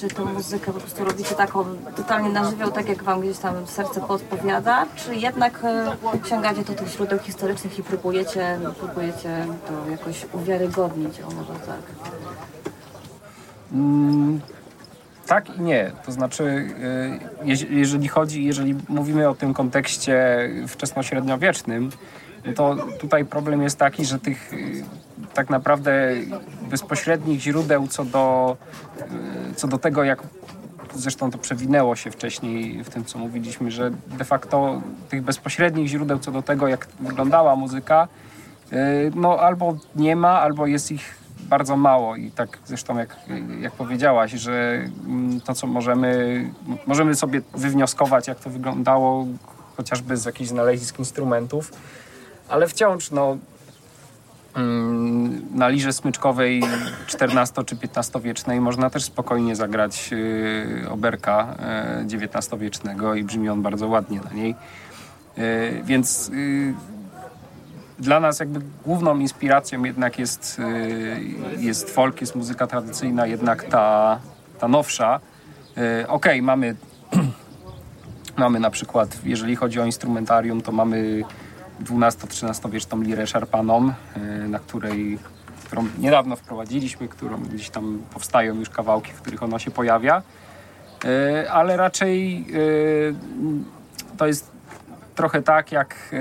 czy 0.00 0.08
tą 0.08 0.24
muzykę 0.24 0.72
po 0.72 0.80
prostu 0.80 1.04
robicie 1.04 1.34
taką 1.34 1.64
totalnie 1.96 2.28
na 2.28 2.50
żywioł, 2.50 2.70
tak 2.70 2.88
jak 2.88 3.02
wam 3.02 3.20
gdzieś 3.20 3.38
tam 3.38 3.66
serce 3.66 4.00
podpowiada, 4.00 4.86
czy 4.96 5.14
jednak 5.14 5.60
e, 5.64 5.96
sięgacie 6.28 6.64
do 6.64 6.72
tych 6.74 6.88
źródeł 6.88 7.18
historycznych 7.18 7.78
i 7.78 7.82
próbujecie, 7.82 8.58
próbujecie 8.78 9.46
to 9.68 9.90
jakoś 9.90 10.26
uwiarygodnić, 10.32 11.20
o 11.20 11.30
może 11.34 11.52
tak. 11.52 11.80
Mm, 13.72 14.40
Tak 15.26 15.56
i 15.56 15.60
nie. 15.60 15.92
To 16.06 16.12
znaczy, 16.12 16.68
jeż- 17.44 17.70
jeżeli 17.70 18.08
chodzi, 18.08 18.44
jeżeli 18.44 18.74
mówimy 18.88 19.28
o 19.28 19.34
tym 19.34 19.54
kontekście 19.54 20.38
wczesnośredniowiecznym, 20.68 21.90
no 21.90 21.96
to 22.54 22.76
tutaj 22.98 23.24
problem 23.24 23.62
jest 23.62 23.78
taki, 23.78 24.04
że 24.04 24.18
tych 24.18 24.52
y, 24.52 24.84
tak 25.34 25.50
naprawdę 25.50 26.14
bezpośrednich 26.70 27.40
źródeł 27.40 27.86
co 27.86 28.04
do, 28.04 28.56
y, 29.50 29.54
co 29.54 29.68
do 29.68 29.78
tego, 29.78 30.04
jak 30.04 30.22
zresztą 30.94 31.30
to 31.30 31.38
przewinęło 31.38 31.96
się 31.96 32.10
wcześniej 32.10 32.84
w 32.84 32.90
tym, 32.90 33.04
co 33.04 33.18
mówiliśmy, 33.18 33.70
że 33.70 33.90
de 33.90 34.24
facto 34.24 34.82
tych 35.08 35.22
bezpośrednich 35.22 35.88
źródeł 35.88 36.18
co 36.18 36.32
do 36.32 36.42
tego, 36.42 36.68
jak 36.68 36.88
wyglądała 37.00 37.56
muzyka, 37.56 38.08
y, 38.72 38.76
no 39.14 39.38
albo 39.38 39.76
nie 39.96 40.16
ma, 40.16 40.40
albo 40.40 40.66
jest 40.66 40.92
ich 40.92 41.18
bardzo 41.40 41.76
mało. 41.76 42.16
I 42.16 42.30
tak 42.30 42.58
zresztą 42.66 42.98
jak, 42.98 43.16
jak 43.60 43.72
powiedziałaś, 43.72 44.32
że 44.32 44.84
mm, 45.06 45.40
to 45.40 45.54
co 45.54 45.66
możemy, 45.66 46.44
możemy 46.86 47.14
sobie 47.14 47.40
wywnioskować 47.54 48.28
jak 48.28 48.40
to 48.40 48.50
wyglądało 48.50 49.26
chociażby 49.76 50.16
z 50.16 50.24
jakichś 50.24 50.50
znalezisk 50.50 50.98
instrumentów, 50.98 51.72
ale 52.48 52.68
wciąż 52.68 53.10
no 53.10 53.38
mm, 54.54 55.42
na 55.54 55.68
lirze 55.68 55.92
smyczkowej 55.92 56.62
XIV 57.20 57.64
czy 57.66 57.76
XV-wiecznej 57.82 58.60
można 58.60 58.90
też 58.90 59.04
spokojnie 59.04 59.56
zagrać 59.56 60.10
y, 60.12 60.90
oberka 60.90 61.56
y, 62.02 62.16
XIX-wiecznego 62.16 63.14
i 63.14 63.24
brzmi 63.24 63.48
on 63.48 63.62
bardzo 63.62 63.88
ładnie 63.88 64.20
na 64.20 64.32
niej. 64.32 64.54
Y, 65.38 65.82
Więc 65.84 66.30
dla 67.98 68.20
nas 68.20 68.40
jakby 68.40 68.60
główną 68.84 69.18
inspiracją 69.18 69.84
jednak 69.84 70.18
jest, 70.18 70.60
jest 71.58 71.90
folk, 71.90 72.20
jest 72.20 72.34
muzyka 72.34 72.66
tradycyjna, 72.66 73.26
jednak 73.26 73.64
ta, 73.64 74.18
ta 74.58 74.68
nowsza. 74.68 75.20
Okej, 76.08 76.42
mamy 76.42 76.76
Mamy 78.38 78.60
na 78.60 78.70
przykład, 78.70 79.18
jeżeli 79.24 79.56
chodzi 79.56 79.80
o 79.80 79.84
instrumentarium, 79.84 80.60
to 80.60 80.72
mamy 80.72 81.22
12-13 81.84 82.70
wieczną 82.70 83.02
lirę 83.02 83.26
szarpaną, 83.26 83.92
y, 84.16 84.48
na 84.48 84.58
której, 84.58 85.18
którą 85.64 85.86
niedawno 85.98 86.36
wprowadziliśmy, 86.36 87.08
którą 87.08 87.42
gdzieś 87.42 87.70
tam 87.70 88.02
powstają 88.14 88.54
już 88.54 88.70
kawałki, 88.70 89.12
w 89.12 89.20
których 89.20 89.42
ona 89.42 89.58
się 89.58 89.70
pojawia. 89.70 90.22
Y, 91.04 91.50
Ale 91.50 91.76
raczej 91.76 92.46
y, 92.54 93.14
to 94.16 94.26
jest 94.26 94.50
trochę 95.14 95.42
tak, 95.42 95.72
jak 95.72 96.14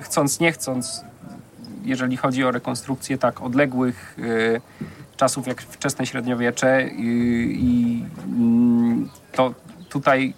chcąc, 0.00 0.40
nie 0.40 0.52
chcąc, 0.52 1.04
jeżeli 1.84 2.16
chodzi 2.16 2.44
o 2.44 2.50
rekonstrukcję 2.50 3.18
tak 3.18 3.42
odległych 3.42 4.16
czasów 5.16 5.46
jak 5.46 5.62
wczesne 5.62 6.06
średniowiecze 6.06 6.88
i 6.88 8.04
mm, 8.26 9.08
to 9.32 9.54
tutaj 9.88 10.34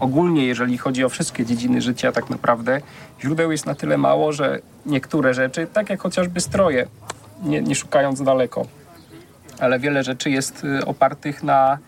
ogólnie, 0.00 0.46
jeżeli 0.46 0.78
chodzi 0.78 1.04
o 1.04 1.08
wszystkie 1.08 1.46
dziedziny 1.46 1.80
życia, 1.80 2.12
tak 2.12 2.30
naprawdę 2.30 2.80
źródeł 3.20 3.52
jest 3.52 3.66
na 3.66 3.74
tyle 3.74 3.98
mało, 3.98 4.32
że 4.32 4.60
niektóre 4.86 5.34
rzeczy, 5.34 5.66
tak 5.72 5.90
jak 5.90 6.00
chociażby 6.00 6.40
stroje, 6.40 6.86
nie, 7.42 7.62
nie 7.62 7.74
szukając 7.74 8.22
daleko, 8.22 8.66
ale 9.60 9.78
wiele 9.78 10.02
rzeczy 10.02 10.30
jest 10.30 10.64
y, 10.64 10.86
opartych 10.86 11.42
na, 11.42 11.78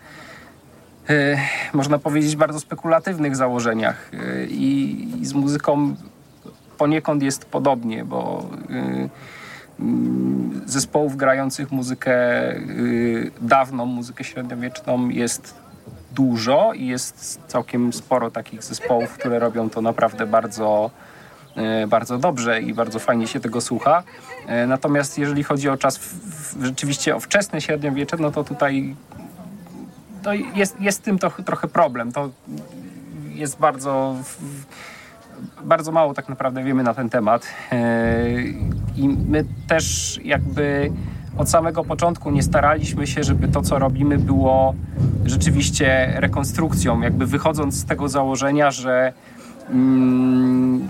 y, 1.09 1.37
można 1.73 1.99
powiedzieć, 1.99 2.35
bardzo 2.35 2.59
spekulatywnych 2.59 3.35
założeniach. 3.35 4.11
Y, 4.13 4.47
I, 4.49 5.07
I 5.21 5.25
z 5.25 5.33
muzyką 5.33 5.95
poniekąd 6.77 7.23
jest 7.23 7.45
podobnie, 7.45 8.05
bo 8.05 8.49
y, 8.69 9.09
mm, 9.79 10.61
zespołów 10.65 11.15
grających 11.15 11.71
muzykę 11.71 12.17
dawną, 13.41 13.85
muzykę 13.85 14.23
średniowieczną 14.23 15.09
jest 15.09 15.66
dużo 16.17 16.73
i 16.73 16.87
jest 16.87 17.41
całkiem 17.47 17.93
sporo 17.93 18.31
takich 18.31 18.63
zespołów, 18.63 19.13
które 19.13 19.39
robią 19.39 19.69
to 19.69 19.81
naprawdę 19.81 20.25
bardzo, 20.25 20.91
e, 21.55 21.87
bardzo 21.87 22.17
dobrze 22.17 22.61
i 22.61 22.73
bardzo 22.73 22.99
fajnie 22.99 23.27
się 23.27 23.39
tego 23.39 23.61
słucha. 23.61 24.03
E, 24.47 24.67
Natomiast 24.67 25.17
jeżeli 25.17 25.43
chodzi 25.43 25.69
o 25.69 25.77
czas 25.77 25.99
rzeczywiście 26.61 27.15
o 27.15 27.19
wczesne 27.19 27.61
średniowiecze, 27.61 28.17
no 28.19 28.31
to 28.31 28.43
tutaj 28.43 28.95
to 30.23 30.33
jest, 30.33 30.81
jest 30.81 30.97
z 30.97 31.01
tym 31.01 31.19
trochę, 31.19 31.43
trochę 31.43 31.67
problem. 31.67 32.11
To 32.11 32.29
jest 33.29 33.59
bardzo, 33.59 34.15
bardzo 35.63 35.91
mało 35.91 36.13
tak 36.13 36.29
naprawdę 36.29 36.63
wiemy 36.63 36.83
na 36.83 36.93
ten 36.93 37.09
temat. 37.09 37.47
E, 37.71 38.31
I 38.95 39.09
my 39.27 39.45
też 39.67 40.19
jakby 40.23 40.91
od 41.37 41.49
samego 41.49 41.83
początku 41.83 42.31
nie 42.31 42.43
staraliśmy 42.43 43.07
się, 43.07 43.23
żeby 43.23 43.47
to, 43.47 43.61
co 43.61 43.79
robimy, 43.79 44.17
było 44.17 44.73
rzeczywiście 45.25 46.13
rekonstrukcją, 46.15 47.01
jakby 47.01 47.25
wychodząc 47.25 47.75
z 47.75 47.85
tego 47.85 48.09
założenia, 48.09 48.71
że 48.71 49.13
mm, 49.69 50.87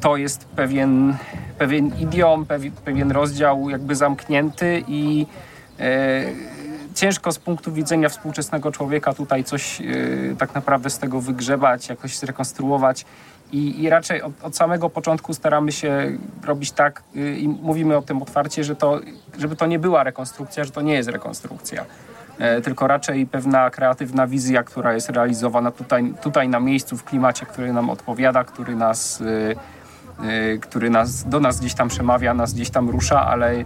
to 0.00 0.16
jest 0.16 0.44
pewien, 0.44 1.16
pewien 1.58 1.90
idiom, 2.00 2.46
pewien, 2.84 3.10
rozdział 3.10 3.70
jakby 3.70 3.96
zamknięty 3.96 4.84
i 4.88 5.26
e, 5.80 6.22
ciężko 6.94 7.32
z 7.32 7.38
punktu 7.38 7.72
widzenia 7.72 8.08
współczesnego 8.08 8.72
człowieka 8.72 9.14
tutaj 9.14 9.44
coś 9.44 9.80
e, 9.80 9.84
tak 10.38 10.54
naprawdę 10.54 10.90
z 10.90 10.98
tego 10.98 11.20
wygrzebać, 11.20 11.88
jakoś 11.88 12.18
zrekonstruować. 12.18 13.04
I, 13.52 13.82
I 13.82 13.90
raczej 13.90 14.22
od, 14.22 14.32
od 14.42 14.56
samego 14.56 14.90
początku 14.90 15.34
staramy 15.34 15.72
się 15.72 16.18
robić 16.44 16.72
tak 16.72 17.02
y, 17.16 17.36
i 17.38 17.48
mówimy 17.48 17.96
o 17.96 18.02
tym 18.02 18.22
otwarcie, 18.22 18.64
że 18.64 18.76
to, 18.76 19.00
żeby 19.38 19.56
to 19.56 19.66
nie 19.66 19.78
była 19.78 20.04
rekonstrukcja, 20.04 20.64
że 20.64 20.70
to 20.70 20.80
nie 20.80 20.94
jest 20.94 21.08
rekonstrukcja. 21.08 21.84
E, 22.40 22.60
tylko 22.60 22.86
raczej 22.86 23.26
pewna 23.26 23.70
kreatywna 23.70 24.26
wizja, 24.26 24.62
która 24.62 24.92
jest 24.92 25.10
realizowana 25.10 25.70
tutaj, 25.70 26.14
tutaj 26.22 26.48
na 26.48 26.60
miejscu, 26.60 26.96
w 26.96 27.04
klimacie, 27.04 27.46
który 27.46 27.72
nam 27.72 27.90
odpowiada, 27.90 28.44
który 28.44 28.76
nas, 28.76 29.20
y, 29.20 29.56
y, 30.24 30.58
który 30.58 30.90
nas, 30.90 31.28
do 31.28 31.40
nas 31.40 31.60
gdzieś 31.60 31.74
tam 31.74 31.88
przemawia, 31.88 32.34
nas 32.34 32.54
gdzieś 32.54 32.70
tam 32.70 32.90
rusza, 32.90 33.26
ale 33.26 33.54
y, 33.54 33.64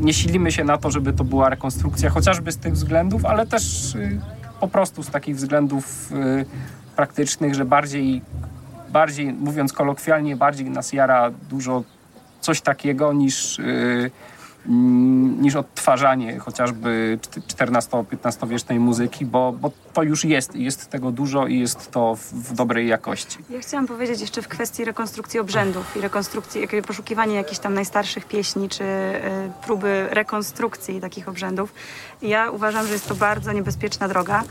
nie 0.00 0.14
silimy 0.14 0.52
się 0.52 0.64
na 0.64 0.78
to, 0.78 0.90
żeby 0.90 1.12
to 1.12 1.24
była 1.24 1.48
rekonstrukcja, 1.48 2.10
chociażby 2.10 2.52
z 2.52 2.58
tych 2.58 2.72
względów, 2.72 3.24
ale 3.24 3.46
też 3.46 3.94
y, 3.94 4.20
po 4.60 4.68
prostu 4.68 5.02
z 5.02 5.10
takich 5.10 5.36
względów 5.36 6.12
praktycznych, 6.96 7.54
że 7.54 7.64
bardziej, 7.64 8.22
bardziej, 8.92 9.32
mówiąc 9.32 9.72
kolokwialnie, 9.72 10.36
bardziej 10.36 10.70
nas 10.70 10.92
jara 10.92 11.30
dużo 11.50 11.82
coś 12.40 12.60
takiego 12.60 13.12
niż, 13.12 13.58
y, 13.58 13.62
mm, 13.62 14.10
niż 14.66 15.56
odtwarzanie 15.56 16.38
chociażby 16.38 17.18
XIV-XV 17.60 18.48
wiecznej 18.48 18.80
muzyki, 18.80 19.26
bo, 19.26 19.52
bo 19.52 19.70
to 19.92 20.02
już 20.02 20.24
jest 20.24 20.52
jest 20.54 20.90
tego 20.90 21.10
dużo 21.10 21.46
i 21.46 21.58
jest 21.58 21.90
to 21.90 22.16
w, 22.32 22.54
dobrej 22.54 22.88
jakości. 22.88 23.38
Ja 23.50 23.60
chciałam 23.60 23.86
powiedzieć 23.86 24.20
jeszcze 24.20 24.42
w 24.42 24.48
kwestii 24.48 24.84
rekonstrukcji 24.84 25.40
obrzędów 25.40 25.96
i 25.96 26.00
rekonstrukcji, 26.00 26.68
poszukiwania 26.86 27.34
jakichś 27.34 27.58
tam 27.58 27.74
najstarszych 27.74 28.24
pieśni, 28.24 28.68
czy 28.68 28.84
y, 28.84 29.18
próby 29.64 30.06
rekonstrukcji 30.10 31.00
takich 31.00 31.28
obrzędów. 31.28 31.74
Ja 32.22 32.50
uważam, 32.50 32.86
że 32.86 32.92
jest 32.92 33.08
to 33.08 33.14
bardzo 33.14 33.52
niebezpieczna 33.52 34.08
droga, 34.08 34.42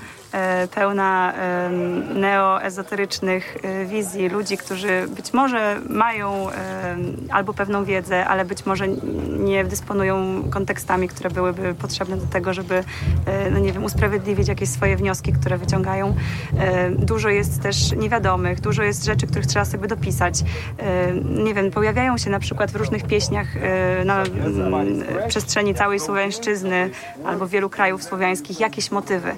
y, 0.63 0.67
pełna 0.67 1.33
y, 1.33 2.15
neoezoterycznych 2.15 3.57
wizji 3.85 4.29
ludzi, 4.29 4.57
którzy 4.57 5.07
być 5.07 5.33
może 5.33 5.81
mają 5.89 6.47
albo 7.31 7.53
pewną 7.53 7.85
wiedzę, 7.85 8.27
ale 8.27 8.45
być 8.45 8.65
może 8.65 8.87
nie 9.39 9.65
dysponują 9.65 10.00
kontekstami, 10.49 11.07
które 11.07 11.29
byłyby 11.29 11.73
potrzebne 11.73 12.17
do 12.17 12.25
tego, 12.25 12.53
żeby, 12.53 12.75
y, 12.75 13.51
no 13.51 13.59
nie 13.59 13.73
wiem, 13.73 13.83
usprawiedliwić 13.83 14.47
jakieś 14.47 14.69
swoje 14.69 14.97
wnioski, 14.97 15.33
które 15.33 15.57
wyciągają. 15.57 16.09
Y, 16.09 17.05
Dużo 17.05 17.29
jest 17.29 17.61
też 17.61 17.91
niewiadomych, 17.91 18.61
dużo 18.61 18.83
jest 18.83 19.05
rzeczy, 19.05 19.27
których 19.27 19.45
trzeba 19.47 19.65
sobie 19.65 19.87
dopisać. 19.87 20.41
Y, 20.41 20.43
Nie 21.43 21.53
wiem, 21.53 21.71
pojawiają 21.71 22.17
się 22.17 22.29
na 22.29 22.39
przykład 22.39 22.71
w 22.71 22.75
różnych 22.75 23.03
pieśniach 23.03 23.47
na 24.05 24.23
mm, 24.23 25.03
przestrzeni 25.27 25.75
całej 25.75 25.99
Słowiańszczyzny 25.99 26.89
albo 27.25 27.47
wielu 27.47 27.69
krajów 27.69 28.03
słowiańskich 28.03 28.59
jakieś 28.59 28.91
motywy 28.91 29.35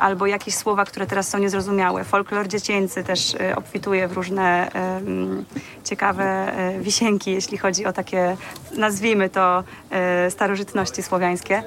albo 0.00 0.26
jakieś 0.26 0.54
słowa, 0.54 0.84
które 0.84 1.06
teraz 1.06 1.28
są 1.28 1.38
niezrozumiałe. 1.38 2.04
Folklor 2.04 2.48
dziecięcy 2.48 3.04
też 3.04 3.36
obfituje 3.56 4.08
w 4.08 4.12
różne 4.12 4.70
ciekawe 5.84 6.52
wisienki, 6.80 7.32
jeśli 7.32 7.58
chodzi 7.58 7.86
o 7.86 7.92
takie, 7.92 8.36
nazwijmy 8.76 9.30
to, 9.30 9.64
starożytności 10.30 11.02
słowiańskie. 11.02 11.58
Y, 11.58 11.62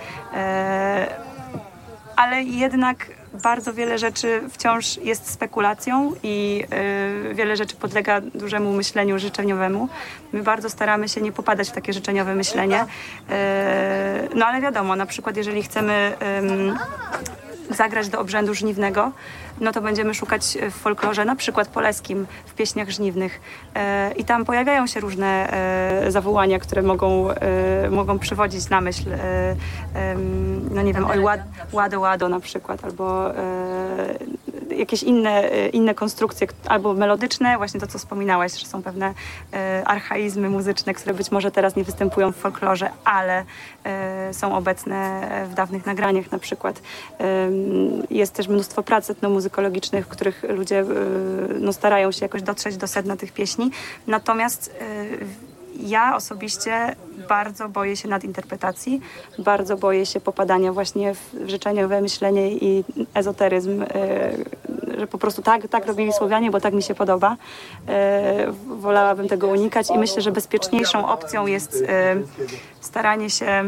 ale 2.16 2.44
jednak 2.44 3.08
bardzo 3.34 3.74
wiele 3.74 3.98
rzeczy 3.98 4.42
wciąż 4.50 4.98
jest 4.98 5.32
spekulacją 5.32 6.14
i 6.24 6.64
y, 7.32 7.34
wiele 7.34 7.56
rzeczy 7.56 7.76
podlega 7.76 8.22
dużemu 8.22 8.74
myśleniu 8.74 9.20
życzeniowemu. 9.20 9.90
My 10.34 10.44
bardzo 10.44 10.70
staramy 10.70 11.10
się 11.10 11.22
nie 11.22 11.32
popadać 11.32 11.70
w 11.70 11.72
takie 11.72 11.94
życzeniowe 11.94 12.36
myślenie. 12.36 12.86
No 14.36 14.46
ale 14.46 14.62
wiadomo, 14.62 14.96
na 14.96 15.06
przykład 15.06 15.38
jeżeli 15.38 15.64
chcemy 15.64 16.18
zagrać 17.70 18.10
do 18.10 18.20
obrzędu 18.20 18.54
żniwnego, 18.54 19.12
no 19.60 19.72
to 19.72 19.82
będziemy 19.82 20.14
szukać 20.14 20.58
w 20.72 20.74
folklorze, 20.74 21.26
na 21.26 21.36
przykład 21.36 21.68
polskim, 21.68 22.28
w 22.46 22.54
pieśniach 22.54 22.90
żniwnych. 22.90 23.42
E, 23.76 24.12
I 24.12 24.26
tam 24.26 24.46
pojawiają 24.46 24.88
się 24.88 25.00
różne 25.00 25.50
e, 26.08 26.12
zawołania, 26.12 26.60
które 26.60 26.82
mogą, 26.82 27.32
e, 27.32 27.90
mogą 27.90 28.20
przywodzić 28.20 28.70
na 28.70 28.82
myśl, 28.82 29.10
no 30.72 30.82
nie 30.82 30.94
wiem, 30.94 31.06
oj, 31.06 31.20
ład, 31.20 31.42
łado, 31.72 32.00
łado 32.00 32.30
na 32.30 32.40
przykład, 32.40 32.84
albo 32.84 33.32
jakieś 34.76 35.04
inne, 35.04 35.52
e, 35.52 35.70
inne 35.70 35.96
konstrukcje, 35.96 36.48
albo 36.68 36.94
melodyczne, 36.94 37.58
właśnie 37.58 37.80
to, 37.80 37.88
co 37.88 38.00
wspominałaś, 38.00 38.60
że 38.60 38.66
są 38.66 38.84
pewne 38.84 39.14
e, 39.54 39.84
archaizmy 39.86 40.50
muzyczne, 40.50 40.94
które 40.94 41.14
być 41.14 41.32
może 41.32 41.52
teraz 41.52 41.76
nie 41.76 41.84
występują 41.84 42.32
w 42.32 42.36
folklorze, 42.36 42.90
ale 43.06 43.46
e, 43.84 44.34
są 44.34 44.56
obecne 44.56 45.28
w 45.52 45.54
dawnych 45.54 45.86
nagraniach 45.86 46.32
na 46.32 46.40
przykład. 46.40 46.82
Jest 48.10 48.34
też 48.34 48.48
mnóstwo 48.48 48.84
prac 48.84 49.10
etnomuzykologicznych, 49.10 50.06
w 50.06 50.08
których 50.08 50.44
ludzie 50.50 50.86
no, 51.60 51.74
starają 51.74 52.12
się 52.12 52.26
jakoś 52.26 52.42
dotrzeć 52.42 52.78
do 52.78 52.88
sedna 52.88 53.18
tych 53.18 53.32
pieśni. 53.32 53.72
Natomiast 54.08 54.76
ja 55.80 56.16
osobiście 56.16 56.96
bardzo 57.30 57.70
boję 57.70 57.96
się 57.98 58.08
nadinterpretacji, 58.08 59.02
bardzo 59.40 59.78
boję 59.78 60.06
się 60.06 60.20
popadania 60.22 60.74
właśnie 60.74 61.14
w 61.16 61.50
życzeniowe 61.50 62.02
myślenie 62.02 62.52
i 62.52 62.84
ezoteryzm, 63.14 63.82
e, 63.84 63.88
że 64.98 65.08
po 65.08 65.18
prostu 65.18 65.42
tak, 65.42 65.68
tak 65.68 65.86
robili 65.86 66.14
Słowianie, 66.14 66.52
bo 66.52 66.60
tak 66.60 66.74
mi 66.74 66.84
się 66.84 66.96
podoba. 66.96 67.38
E, 67.88 68.52
wolałabym 68.68 69.28
tego 69.28 69.48
unikać 69.48 69.90
i 69.90 69.98
myślę, 69.98 70.22
że 70.22 70.32
bezpieczniejszą 70.32 71.08
opcją 71.08 71.48
jest 71.48 71.84
e, 71.88 72.16
staranie 72.82 73.30
się, 73.30 73.64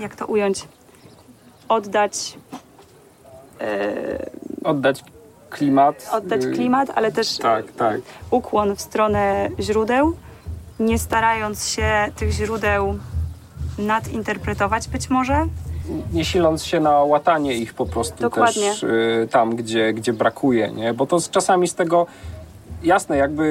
jak 0.00 0.16
to 0.16 0.26
ująć, 0.26 0.64
oddać, 1.68 2.38
Oddać 4.64 5.04
klimat. 5.50 6.08
oddać 6.12 6.40
klimat, 6.46 6.88
ale 6.94 7.12
też 7.12 7.38
Tak, 7.38 7.72
tak. 7.72 8.00
ukłon 8.30 8.76
w 8.76 8.80
stronę 8.80 9.48
źródeł, 9.60 10.16
nie 10.80 10.98
starając 10.98 11.68
się 11.68 12.06
tych 12.16 12.30
źródeł 12.30 12.98
nadinterpretować 13.78 14.88
być 14.88 15.10
może. 15.10 15.46
nie 16.12 16.24
siląc 16.24 16.64
się 16.64 16.80
na 16.80 16.90
łatanie 16.90 17.54
ich 17.54 17.74
po 17.74 17.86
prostu 17.86 18.20
Dokładnie. 18.22 18.70
też 18.70 18.82
y, 18.82 19.28
tam, 19.30 19.56
gdzie, 19.56 19.92
gdzie 19.92 20.12
brakuje, 20.12 20.72
nie? 20.72 20.94
Bo 20.94 21.06
to 21.06 21.20
z, 21.20 21.30
czasami 21.30 21.68
z 21.68 21.74
tego 21.74 22.06
jasne, 22.82 23.16
jakby 23.16 23.42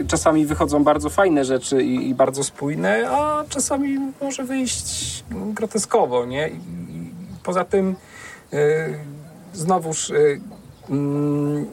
y, 0.00 0.04
czasami 0.08 0.46
wychodzą 0.46 0.84
bardzo 0.84 1.10
fajne 1.10 1.44
rzeczy 1.44 1.82
i, 1.82 2.08
i 2.08 2.14
bardzo 2.14 2.44
spójne, 2.44 3.10
a 3.10 3.44
czasami 3.48 3.98
może 4.22 4.44
wyjść 4.44 5.24
groteskowo, 5.30 6.26
nie? 6.26 6.48
I, 6.48 6.54
i 6.56 7.12
poza 7.42 7.64
tym 7.64 7.96
y, 8.52 8.58
znowuż 9.52 10.10
y, 10.10 10.40
mm, 10.90 11.66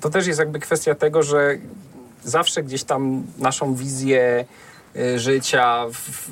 to 0.00 0.10
też 0.10 0.26
jest 0.26 0.38
jakby 0.38 0.58
kwestia 0.60 0.94
tego, 0.94 1.22
że 1.22 1.54
zawsze 2.24 2.62
gdzieś 2.62 2.84
tam 2.84 3.22
naszą 3.38 3.74
wizję 3.74 4.44
y, 4.96 5.18
życia 5.18 5.86
w, 5.92 6.30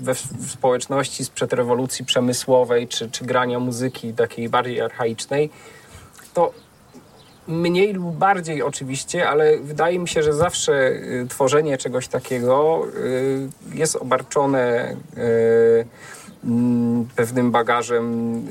we, 0.00 0.14
w 0.14 0.50
społeczności 0.50 1.24
sprzed 1.24 1.52
rewolucji 1.52 2.04
przemysłowej, 2.04 2.88
czy, 2.88 3.10
czy 3.10 3.24
grania 3.24 3.58
muzyki 3.58 4.12
takiej 4.12 4.48
bardziej 4.48 4.80
archaicznej, 4.80 5.50
to 6.34 6.52
mniej 7.48 7.92
lub 7.92 8.16
bardziej 8.16 8.62
oczywiście, 8.62 9.28
ale 9.28 9.58
wydaje 9.58 9.98
mi 9.98 10.08
się, 10.08 10.22
że 10.22 10.32
zawsze 10.32 10.72
y, 10.72 11.26
tworzenie 11.28 11.78
czegoś 11.78 12.08
takiego 12.08 12.86
y, 12.96 13.48
jest 13.74 13.96
obarczone 13.96 14.96
mm, 16.44 17.08
pewnym 17.16 17.50
bagażem 17.50 18.48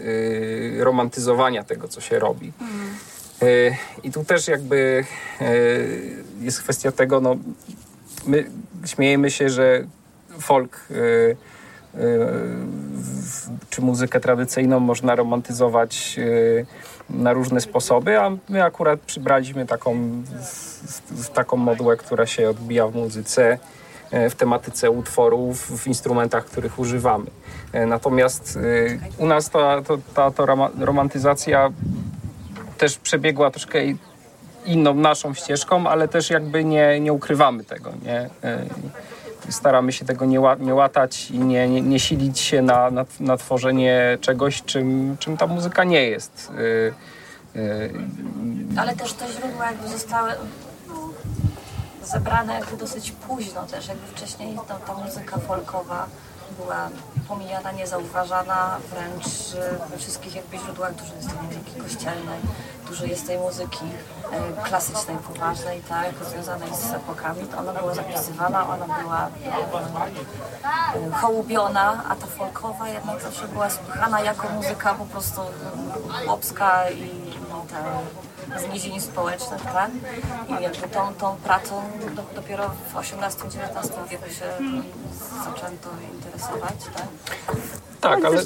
romantyzowania 0.80 1.64
tego, 1.64 1.88
co 1.88 2.02
się 2.02 2.20
robi. 2.20 2.48
Y, 2.48 3.13
I 4.04 4.12
tu 4.12 4.24
też 4.24 4.48
jakby 4.48 5.04
y, 5.42 6.24
jest 6.42 6.62
kwestia 6.64 6.92
tego, 6.92 7.22
no 7.22 7.36
my 8.28 8.46
śmiejemy 8.86 9.32
się, 9.32 9.50
że 9.50 9.84
folk 10.40 10.88
w- 12.94 13.50
czy 13.70 13.82
muzykę 13.82 14.20
tradycyjną 14.20 14.80
można 14.80 15.16
romantyzować 15.16 16.20
na 17.10 17.34
różne 17.34 17.62
sposoby, 17.62 18.20
a 18.20 18.32
my 18.50 18.64
akurat 18.64 19.00
przybraliśmy 19.00 19.66
taką, 19.66 19.96
taką 21.34 21.58
modłę, 21.58 21.98
która 21.98 22.26
się 22.26 22.50
odbija 22.50 22.88
w 22.88 22.96
muzyce, 22.96 23.58
w 24.30 24.36
tematyce 24.36 24.92
utworów, 24.92 25.82
w 25.82 25.88
instrumentach, 25.88 26.46
których 26.46 26.80
używamy. 26.80 27.26
Natomiast 27.88 28.60
u 29.18 29.26
nas 29.26 29.50
ta, 29.50 29.82
ta, 30.16 30.32
ta 30.32 30.46
roma- 30.46 30.72
romantyzacja 30.80 31.72
też 32.84 32.98
przebiegła 32.98 33.52
troszkę 33.52 33.80
inną 34.66 34.94
naszą 34.94 35.34
ścieżką, 35.34 35.88
ale 35.88 36.08
też 36.08 36.30
jakby 36.30 36.64
nie, 36.64 37.00
nie 37.00 37.14
ukrywamy 37.14 37.64
tego, 37.64 37.92
nie? 38.06 38.30
Y, 39.48 39.52
Staramy 39.52 39.92
się 39.92 40.06
tego 40.06 40.26
nie, 40.26 40.40
nie 40.60 40.74
łatać 40.74 41.32
i 41.32 41.40
nie, 41.40 41.68
nie, 41.68 41.82
nie 41.82 42.00
silić 42.00 42.40
się 42.40 42.62
na, 42.62 42.92
na, 42.92 43.06
na 43.20 43.38
tworzenie 43.38 44.18
czegoś, 44.22 44.64
czym, 44.64 45.18
czym 45.20 45.38
ta 45.38 45.48
muzyka 45.48 45.84
nie 45.84 46.04
jest. 46.10 46.52
Y, 47.56 47.60
y, 47.60 47.94
Ale 48.78 48.96
też 48.96 49.14
te 49.14 49.26
źródła 49.28 49.66
jakby 49.66 49.90
zostały 49.90 50.32
zebrane 52.04 52.54
jakby 52.54 52.78
dosyć 52.78 53.12
późno 53.12 53.64
też, 53.64 53.88
jakby 53.88 54.08
wcześniej 54.08 54.58
ta, 54.68 54.76
ta 54.76 54.94
muzyka 54.94 55.38
folkowa 55.38 56.08
była 56.52 56.90
pomijana, 57.28 57.72
niezauważana, 57.72 58.78
wręcz 58.90 59.26
e, 59.56 59.88
we 59.90 59.98
wszystkich 59.98 60.36
jakby 60.36 60.58
źródłach 60.58 60.96
dużo 60.96 61.16
jest 61.16 61.30
tej 61.30 61.38
muzyki 61.38 61.82
kościelnej, 61.82 62.40
dużo 62.88 63.06
jest 63.06 63.28
tej 63.28 63.38
muzyki 63.38 63.86
e, 64.32 64.64
klasycznej, 64.64 65.18
poważnej, 65.18 65.82
tak, 65.82 66.12
związanej 66.30 66.70
z 66.76 66.94
epokami. 66.94 67.48
To 67.48 67.58
Ona 67.58 67.74
była 67.74 67.94
zapisywana, 67.94 68.68
ona 68.68 68.86
była 69.02 69.28
e, 70.96 71.12
hołubiona, 71.12 72.04
a 72.10 72.16
ta 72.16 72.28
folkowa 72.28 72.90
jednak 72.90 73.22
zawsze 73.22 73.48
była 73.48 73.70
słychana 73.70 74.22
jako 74.22 74.50
muzyka 74.50 74.94
po 74.94 75.06
prostu 75.06 75.42
chłopska 76.26 76.90
i, 76.90 77.00
i 77.00 77.34
ta 77.70 77.78
z 78.60 78.74
nizin 78.74 79.02
społecznych, 79.02 79.62
tak? 79.62 79.92
I 80.50 80.64
jakby 80.64 80.88
tą, 80.88 81.14
tą 81.14 81.36
pracą 81.36 81.82
do, 82.16 82.42
dopiero 82.42 82.70
w 82.70 82.98
XVIII-XIX 82.98 84.10
wieku 84.10 84.30
się 84.30 84.46
zaczęto 85.46 85.90
interesować, 86.14 86.76
tak? 86.96 87.08
tak, 88.02 88.26
ale 88.26 88.42
y, 88.42 88.46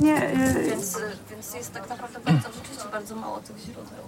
Więc, 0.69 0.97
więc 1.31 1.53
jest 1.53 1.73
tak 1.73 1.89
naprawdę 1.89 2.19
bardzo, 2.19 2.49
rzeczywiście 2.53 2.89
bardzo 2.91 3.15
mało 3.15 3.37
tych 3.37 3.57
źródeł. 3.57 4.03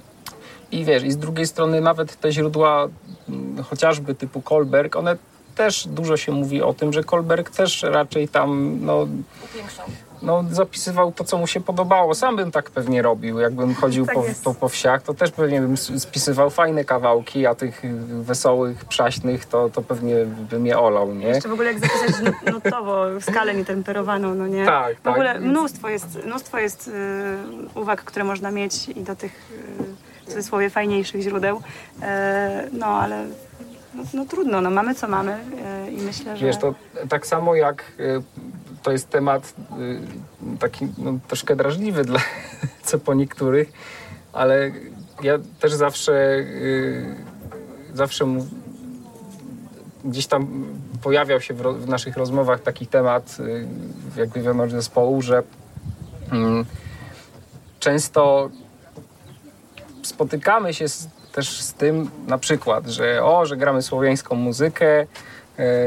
i 0.72 0.86
wiesz, 0.86 1.04
i 1.04 1.12
z 1.12 1.18
drugiej 1.18 1.48
strony 1.48 1.82
nawet 1.82 2.20
te 2.20 2.32
źródła, 2.32 2.88
mm, 3.30 3.64
chociażby 3.64 4.16
typu 4.16 4.42
Kolberg, 4.42 4.96
one 4.96 5.18
też 5.56 5.88
dużo 5.88 6.18
się 6.18 6.32
mówi 6.32 6.62
o 6.62 6.74
tym, 6.74 6.94
że 6.94 7.04
Kolberg 7.04 7.50
też 7.50 7.84
raczej 7.84 8.28
tam, 8.28 8.80
no, 8.82 9.08
Upiększał. 9.44 9.86
No, 10.22 10.44
zapisywał 10.52 11.12
to, 11.12 11.24
co 11.24 11.38
mu 11.38 11.48
się 11.48 11.62
podobało. 11.62 12.16
Sam 12.16 12.36
bym 12.36 12.52
tak 12.52 12.70
pewnie 12.70 13.02
robił. 13.02 13.40
Jakbym 13.40 13.76
chodził 13.76 14.06
Tak 14.06 14.16
po, 14.16 14.24
po, 14.44 14.54
po 14.54 14.70
wsiach, 14.70 15.02
to 15.02 15.14
też 15.14 15.32
pewnie 15.32 15.62
bym 15.62 15.78
spisywał 15.78 16.50
fajne 16.50 16.86
kawałki, 16.86 17.46
a 17.46 17.56
tych 17.56 17.82
wesołych, 18.22 18.86
przaśnych, 18.86 19.46
to, 19.46 19.70
to 19.70 19.82
pewnie 19.82 20.16
bym 20.26 20.66
je 20.66 20.80
olał, 20.80 21.14
nie? 21.16 21.28
Jeszcze 21.28 21.50
w 21.50 21.54
ogóle 21.54 21.74
jak 21.74 21.80
zapisać 21.80 22.22
nu- 22.46 22.52
nutowo, 22.54 23.06
w 23.20 23.24
skalę 23.26 23.54
nietemperowaną, 23.54 24.36
no 24.36 24.48
nie? 24.48 24.66
Tak, 24.66 24.98
W 24.98 25.02
tak. 25.02 25.14
ogóle 25.14 25.40
mnóstwo 25.40 25.90
jest, 25.90 26.26
mnóstwo 26.26 26.60
jest 26.60 26.88
y, 26.88 26.92
uwag, 27.80 28.04
które 28.04 28.26
można 28.26 28.52
mieć 28.52 28.90
i 28.90 29.02
do 29.04 29.16
tych 29.16 29.52
y, 29.52 30.26
w 30.26 30.30
cudzysłowie 30.30 30.70
fajniejszych 30.70 31.22
źródeł. 31.22 31.62
E, 32.02 32.68
no 32.72 32.86
ale 32.86 33.26
no, 33.96 34.04
no 34.14 34.26
trudno, 34.26 34.62
no 34.62 34.70
mamy 34.70 34.96
co 34.96 35.08
mamy 35.08 35.38
y, 35.88 35.92
i 35.92 35.98
myślę, 35.98 36.38
że... 36.38 36.46
Wiesz, 36.46 36.58
to 36.58 36.74
tak 37.10 37.28
samo 37.28 37.56
jak 37.56 37.84
y, 38.00 38.22
to 38.84 38.92
jest 38.92 39.10
temat 39.10 39.54
y, 39.80 40.58
taki 40.60 40.88
no, 40.98 41.20
troszkę 41.28 41.56
drażliwy 41.56 42.04
dla 42.04 42.20
co 42.84 43.00
po 43.00 43.14
niektórych, 43.14 43.72
ale 44.34 44.72
ja 45.24 45.40
też 45.60 45.74
zawsze 45.74 46.14
y, 46.38 47.16
zawsze 47.94 48.26
mu, 48.26 48.48
gdzieś 50.06 50.28
tam 50.28 50.66
pojawiał 51.02 51.42
się 51.42 51.54
w, 51.54 51.62
w 51.62 51.88
naszych 51.88 52.18
rozmowach 52.18 52.62
taki 52.62 52.88
temat 52.88 53.38
y, 53.40 53.68
jakby 54.18 54.42
wewnątrz 54.42 54.74
zespołu, 54.74 55.22
że 55.22 55.44
mm, 56.32 56.66
często 57.80 58.50
spotykamy 60.04 60.74
się 60.74 60.88
z, 60.88 61.08
też 61.32 61.62
z 61.62 61.74
tym 61.74 62.10
na 62.28 62.38
przykład, 62.38 62.88
że 62.88 63.24
o, 63.24 63.46
że 63.46 63.58
gramy 63.58 63.82
słowiańską 63.82 64.36
muzykę, 64.36 65.08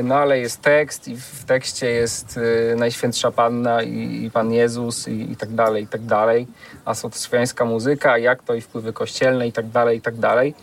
no 0.04 0.14
ale 0.14 0.38
jest 0.38 0.60
tekst 0.60 1.08
i 1.08 1.16
w 1.16 1.44
tekście 1.44 1.86
jest 1.86 2.40
e, 2.72 2.76
Najświętsza 2.76 3.30
Panna 3.30 3.82
i, 3.82 4.24
i 4.24 4.30
Pan 4.30 4.52
Jezus 4.52 5.08
i, 5.08 5.32
i 5.32 5.36
tak 5.36 5.54
dalej, 5.54 5.84
i 5.84 5.86
tak 5.86 6.02
dalej, 6.02 6.46
a 6.84 6.94
słowiańska 6.94 7.64
muzyka, 7.64 8.18
jak 8.18 8.42
to 8.42 8.54
i 8.54 8.60
wpływy 8.60 8.92
kościelne 8.92 9.46
i 9.46 9.52
tak 9.52 9.68
dalej, 9.68 9.98
i 9.98 10.00
tak 10.00 10.16
dalej. 10.16 10.54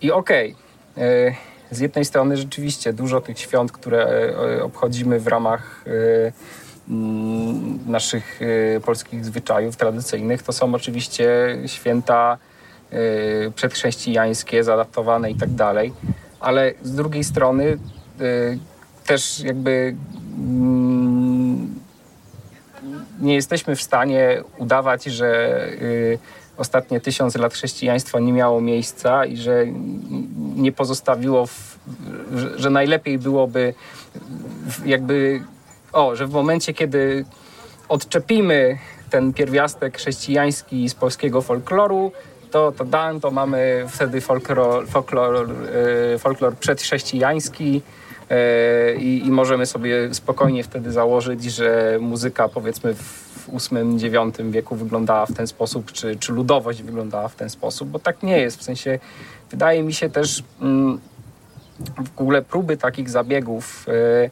I 0.00 0.12
okej, 0.12 0.56
e, 0.96 1.34
z 1.70 1.80
jednej 1.80 2.04
strony 2.04 2.36
rzeczywiście 2.36 2.92
dużo 2.92 3.20
tych 3.20 3.38
świąt, 3.38 3.72
które 3.72 4.06
e, 4.06 4.62
obchodzimy 4.62 5.20
w 5.20 5.26
ramach 5.26 5.84
e, 5.86 6.32
mm, 6.88 7.78
naszych 7.86 8.40
e, 8.76 8.80
polskich 8.80 9.24
zwyczajów 9.24 9.76
tradycyjnych, 9.76 10.42
to 10.42 10.52
są 10.52 10.74
oczywiście 10.74 11.58
święta 11.66 12.38
przedchrześcijańskie, 13.54 14.64
zaadaptowane 14.64 15.30
i 15.30 15.34
tak 15.34 15.50
dalej, 15.50 15.92
ale 16.40 16.72
z 16.82 16.94
drugiej 16.94 17.24
strony 17.24 17.78
też 19.06 19.40
jakby 19.40 19.96
mm, 20.38 21.80
nie 23.20 23.34
jesteśmy 23.34 23.76
w 23.76 23.82
stanie 23.82 24.42
udawać, 24.58 25.04
że 25.04 25.58
y, 25.72 26.18
ostatnie 26.56 27.00
tysiąc 27.00 27.36
lat 27.36 27.54
chrześcijaństwa 27.54 28.20
nie 28.20 28.32
miało 28.32 28.60
miejsca 28.60 29.26
i 29.26 29.36
że 29.36 29.64
nie 30.56 30.72
pozostawiło, 30.72 31.46
w, 31.46 31.78
że, 32.56 32.70
najlepiej 32.70 33.18
byłoby 33.18 33.74
jakby, 34.84 35.42
o, 35.92 36.16
że 36.16 36.26
w 36.26 36.32
momencie, 36.32 36.74
kiedy 36.74 37.24
odczepimy 37.88 38.78
ten 39.10 39.32
pierwiastek 39.32 39.98
chrześcijański 39.98 40.88
z 40.88 40.94
polskiego 40.94 41.42
folkloru, 41.42 42.12
to, 42.50 42.72
to 42.72 42.84
dan, 42.84 43.20
to 43.20 43.30
mamy 43.30 43.86
wtedy 43.88 44.20
folklor, 44.20 44.88
folklor, 44.88 45.50
e, 46.14 46.18
folklor 46.18 46.56
przedchrześcijański 46.56 47.82
i, 48.98 49.22
i 49.24 49.30
możemy 49.30 49.66
sobie 49.66 50.14
spokojnie 50.14 50.64
wtedy 50.64 50.92
założyć, 50.92 51.44
że 51.44 51.98
muzyka 52.00 52.48
powiedzmy 52.48 52.94
w 52.94 53.24
w 53.48 53.70
VIII-IX 53.72 54.50
wieku 54.50 54.76
wyglądała 54.76 55.26
w 55.26 55.32
ten 55.32 55.46
sposób, 55.46 55.92
czy, 55.92 56.16
czy 56.16 56.32
ludowość 56.32 56.82
wyglądała 56.82 57.28
w 57.28 57.34
ten 57.34 57.50
sposób, 57.50 57.88
bo 57.88 57.98
tak 57.98 58.22
nie 58.22 58.38
jest. 58.38 58.58
W 58.58 58.62
sensie 58.62 58.98
wydaje 59.50 59.82
mi 59.82 59.92
się 59.92 60.10
też 60.10 60.42
mm, 60.60 61.00
w 62.16 62.20
ogóle 62.20 62.42
próby 62.42 62.76
takich 62.76 63.10
zabiegów, 63.10 63.86
e, 63.88 64.30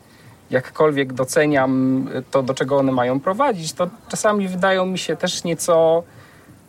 jakkolwiek 0.50 1.12
doceniam 1.12 2.08
to, 2.30 2.42
do 2.42 2.54
czego 2.54 2.78
one 2.78 2.92
mają 2.92 3.20
prowadzić, 3.20 3.72
to 3.72 3.90
czasami 4.08 4.48
wydają 4.48 4.86
mi 4.86 4.98
się 4.98 5.16
też 5.16 5.44
nieco 5.44 6.02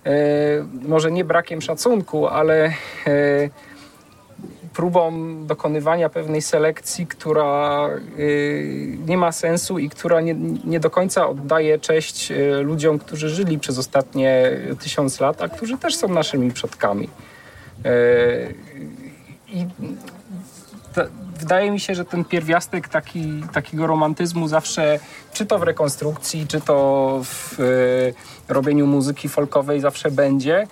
e, 0.06 0.12
może 0.88 1.12
nie 1.12 1.26
brakiem 1.26 1.62
szacunku, 1.62 2.28
ale 2.28 2.66
e, 2.66 3.50
próbą 4.74 5.12
dokonywania 5.46 6.10
pewnej 6.10 6.42
selekcji, 6.42 7.08
która 7.08 7.90
y, 8.20 8.98
nie 9.08 9.18
ma 9.18 9.32
sensu 9.32 9.80
i 9.80 9.90
która 9.90 10.22
nie, 10.22 10.34
nie 10.66 10.80
do 10.80 10.90
końca 10.90 11.28
oddaje 11.28 11.80
cześć 11.80 12.32
y, 12.32 12.62
ludziom, 12.64 13.00
którzy 13.00 13.30
żyli 13.30 13.60
przez 13.60 13.78
ostatnie 13.78 14.52
tysiąc 14.80 15.20
lat, 15.20 15.42
a 15.42 15.48
którzy 15.50 15.78
też 15.78 15.96
są 15.96 16.08
naszymi 16.08 16.52
przodkami. 16.52 17.10
Y, 17.86 18.56
I 19.48 19.66
wydaje 21.40 21.72
mi 21.72 21.80
się, 21.80 21.96
że 21.96 22.06
ten 22.06 22.26
pierwiastek 22.26 22.88
taki, 22.88 23.44
takiego 23.54 23.88
romantyzmu 23.88 24.48
zawsze, 24.48 25.00
czy 25.34 25.46
to 25.46 25.60
w 25.60 25.64
rekonstrukcji, 25.64 26.48
czy 26.48 26.62
to 26.62 27.20
w 27.24 27.60
y, 27.60 28.14
robieniu 28.50 28.88
muzyki 28.88 29.30
folkowej 29.30 29.82
zawsze 29.82 30.12
będzie. 30.12 30.68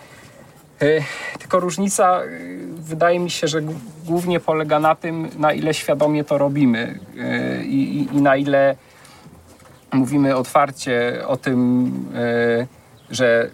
Y, 0.81 1.03
Tylko 1.39 1.59
różnica 1.59 2.23
y, 2.23 2.59
wydaje 2.77 3.19
mi 3.19 3.29
się, 3.29 3.47
że 3.47 3.61
głównie 4.05 4.39
polega 4.39 4.79
na 4.79 4.95
tym, 4.95 5.29
na 5.37 5.53
ile 5.53 5.73
świadomie 5.73 6.23
to 6.23 6.37
robimy 6.37 6.99
y, 7.59 7.65
i, 7.65 7.97
i, 7.97 8.15
i 8.15 8.21
na 8.21 8.35
ile 8.35 8.75
mówimy 9.93 10.35
otwarcie 10.35 11.23
o 11.27 11.37
tym, 11.37 11.91
że 13.09 13.49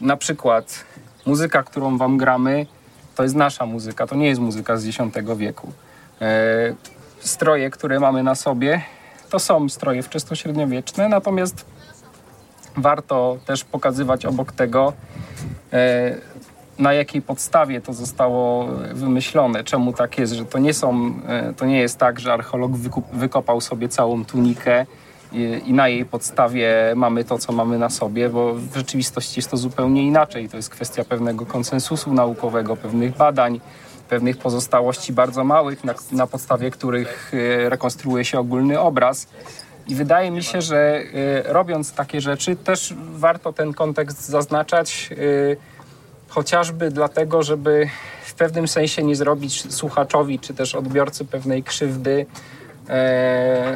na 0.00 0.16
przykład 0.16 0.84
muzyka, 1.26 1.62
którą 1.62 1.98
wam 1.98 2.18
gramy, 2.18 2.66
to 3.14 3.22
jest 3.22 3.34
nasza 3.34 3.66
muzyka, 3.66 4.06
to 4.06 4.14
nie 4.14 4.26
jest 4.26 4.40
muzyka 4.40 4.76
z 4.76 4.86
X 4.86 4.98
wieku. 5.36 5.72
E, 6.20 6.74
Stroje, 7.20 7.70
które 7.70 8.00
mamy 8.00 8.22
na 8.22 8.34
sobie, 8.34 8.82
to 9.30 9.38
są 9.38 9.68
stroje 9.68 10.02
wczesnośredniowieczne, 10.02 11.08
natomiast 11.08 11.64
warto 12.76 13.36
też 13.46 13.64
pokazywać 13.64 14.26
obok 14.26 14.52
tego, 14.52 14.92
e, 15.72 16.14
na 16.82 16.92
jakiej 16.92 17.22
podstawie 17.22 17.80
to 17.80 17.92
zostało 17.92 18.68
wymyślone, 18.92 19.64
czemu 19.64 19.92
tak 19.92 20.18
jest, 20.18 20.32
że 20.32 20.44
to 20.44 20.58
nie 20.58 20.74
są, 20.74 21.14
e, 21.28 21.54
to 21.56 21.66
nie 21.66 21.78
jest 21.78 21.98
tak, 21.98 22.20
że 22.20 22.32
archeolog 22.32 22.72
wykopał 23.12 23.60
sobie 23.60 23.88
całą 23.88 24.24
tunikę 24.24 24.86
i, 25.32 25.62
i 25.66 25.72
na 25.72 25.88
jej 25.88 26.04
podstawie 26.04 26.92
mamy 26.96 27.24
to, 27.24 27.38
co 27.38 27.52
mamy 27.52 27.78
na 27.78 27.90
sobie, 27.90 28.28
bo 28.28 28.54
w 28.54 28.76
rzeczywistości 28.76 29.38
jest 29.38 29.50
to 29.50 29.56
zupełnie 29.56 30.02
inaczej. 30.02 30.48
To 30.48 30.56
jest 30.56 30.70
kwestia 30.70 31.04
pewnego 31.04 31.46
konsensusu 31.46 32.14
naukowego, 32.14 32.76
pewnych 32.76 33.16
badań, 33.16 33.60
pewnych 34.08 34.36
pozostałości 34.36 35.12
bardzo 35.12 35.44
małych, 35.44 35.84
na, 35.84 35.94
na 36.12 36.26
podstawie 36.26 36.70
których 36.70 37.32
e, 37.34 37.68
rekonstruuje 37.68 38.24
się 38.24 38.38
ogólny 38.38 38.80
obraz. 38.80 39.28
I 39.88 39.94
wydaje 39.94 40.30
mi 40.30 40.42
się, 40.42 40.62
że 40.62 40.76
e, 40.76 41.52
robiąc 41.52 41.92
takie 41.92 42.20
rzeczy, 42.20 42.56
też 42.56 42.94
warto 43.12 43.52
ten 43.52 43.74
kontekst 43.74 44.28
zaznaczać. 44.28 45.10
e, 45.12 45.71
chociażby 46.34 46.90
dlatego, 46.90 47.42
żeby 47.42 47.88
w 48.24 48.34
pewnym 48.34 48.68
sensie 48.68 49.02
nie 49.02 49.16
zrobić 49.16 49.74
słuchaczowi 49.74 50.38
czy 50.38 50.54
też 50.54 50.74
odbiorcy 50.74 51.24
pewnej 51.24 51.62
krzywdy, 51.62 52.26
e, 52.88 53.74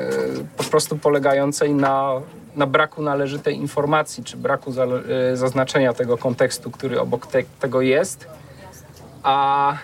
po 0.56 0.64
prostu 0.64 0.98
polegającej 0.98 1.74
na, 1.74 2.12
na 2.56 2.66
braku 2.66 3.02
należytej 3.02 3.56
informacji 3.56 4.24
czy 4.24 4.36
braku 4.36 4.72
zale- 4.72 5.02
e, 5.32 5.36
zaznaczenia 5.36 5.92
tego 5.92 6.18
kontekstu, 6.18 6.70
który 6.70 7.00
obok 7.00 7.26
te, 7.26 7.42
tego 7.60 7.80
jest. 7.80 8.28
A 9.22 9.76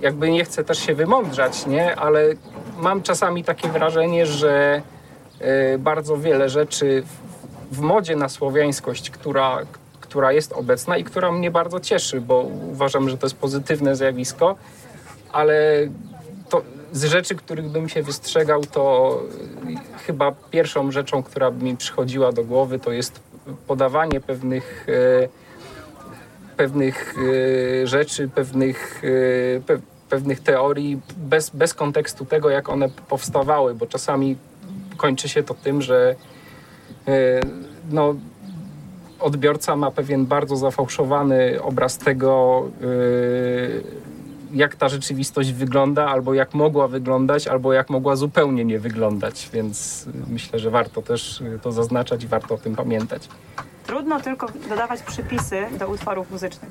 jakby 0.00 0.30
nie 0.30 0.44
chcę 0.44 0.64
też 0.64 0.78
się 0.78 0.94
wymądrzać, 0.94 1.66
nie? 1.66 1.96
ale 1.96 2.24
mam 2.78 3.02
czasami 3.02 3.44
takie 3.44 3.68
wrażenie, 3.68 4.26
że 4.26 4.82
e, 5.40 5.78
bardzo 5.78 6.16
wiele 6.16 6.48
rzeczy 6.48 7.02
w, 7.70 7.76
w 7.76 7.80
modzie 7.80 8.16
na 8.16 8.28
słowiańskość, 8.28 9.10
która, 9.10 9.58
która 10.10 10.32
jest 10.32 10.52
obecna 10.52 10.96
i 10.96 11.04
która 11.04 11.32
mnie 11.32 11.50
bardzo 11.50 11.80
cieszy, 11.80 12.20
bo 12.20 12.40
uważam, 12.72 13.08
że 13.08 13.18
to 13.18 13.26
jest 13.26 13.36
pozytywne 13.36 13.96
zjawisko, 13.96 14.56
ale 15.32 15.88
to 16.48 16.62
z 16.92 17.04
rzeczy, 17.04 17.34
których 17.34 17.68
bym 17.68 17.88
się 17.88 18.02
wystrzegał, 18.02 18.64
to 18.64 19.22
chyba 20.06 20.32
pierwszą 20.50 20.90
rzeczą, 20.90 21.22
która 21.22 21.50
by 21.50 21.64
mi 21.64 21.76
przychodziła 21.76 22.32
do 22.32 22.44
głowy, 22.44 22.78
to 22.78 22.92
jest 22.92 23.20
podawanie 23.66 24.20
pewnych, 24.20 24.86
e, 24.88 25.28
pewnych 26.56 27.14
e, 27.82 27.86
rzeczy, 27.86 28.28
pewnych, 28.28 29.02
e, 29.04 29.60
pe, 29.60 29.78
pewnych 30.08 30.40
teorii 30.40 31.00
bez, 31.16 31.50
bez 31.50 31.74
kontekstu 31.74 32.24
tego, 32.24 32.50
jak 32.50 32.68
one 32.68 32.88
powstawały, 32.88 33.74
bo 33.74 33.86
czasami 33.86 34.36
kończy 34.96 35.28
się 35.28 35.42
to 35.42 35.54
tym, 35.54 35.82
że 35.82 36.14
no, 37.90 38.14
odbiorca 39.20 39.76
ma 39.76 39.90
pewien 39.90 40.26
bardzo 40.26 40.56
zafałszowany 40.56 41.62
obraz 41.62 41.98
tego, 41.98 42.62
yy, 42.80 43.82
jak 44.52 44.76
ta 44.76 44.88
rzeczywistość 44.88 45.52
wygląda, 45.52 46.06
albo 46.06 46.34
jak 46.34 46.54
mogła 46.54 46.88
wyglądać, 46.88 47.46
albo 47.48 47.72
jak 47.72 47.90
mogła 47.90 48.16
zupełnie 48.16 48.64
nie 48.64 48.78
wyglądać. 48.78 49.50
Więc 49.52 50.06
yy, 50.06 50.12
myślę, 50.28 50.58
że 50.58 50.70
warto 50.70 51.02
też 51.02 51.40
yy, 51.40 51.58
to 51.58 51.72
zaznaczać 51.72 52.24
i 52.24 52.26
warto 52.26 52.54
o 52.54 52.58
tym 52.58 52.76
pamiętać. 52.76 53.28
Trudno 53.90 54.20
tylko 54.20 54.46
dodawać 54.68 55.02
przypisy 55.02 55.66
do 55.78 55.88
utworów 55.88 56.30
muzycznych. 56.30 56.70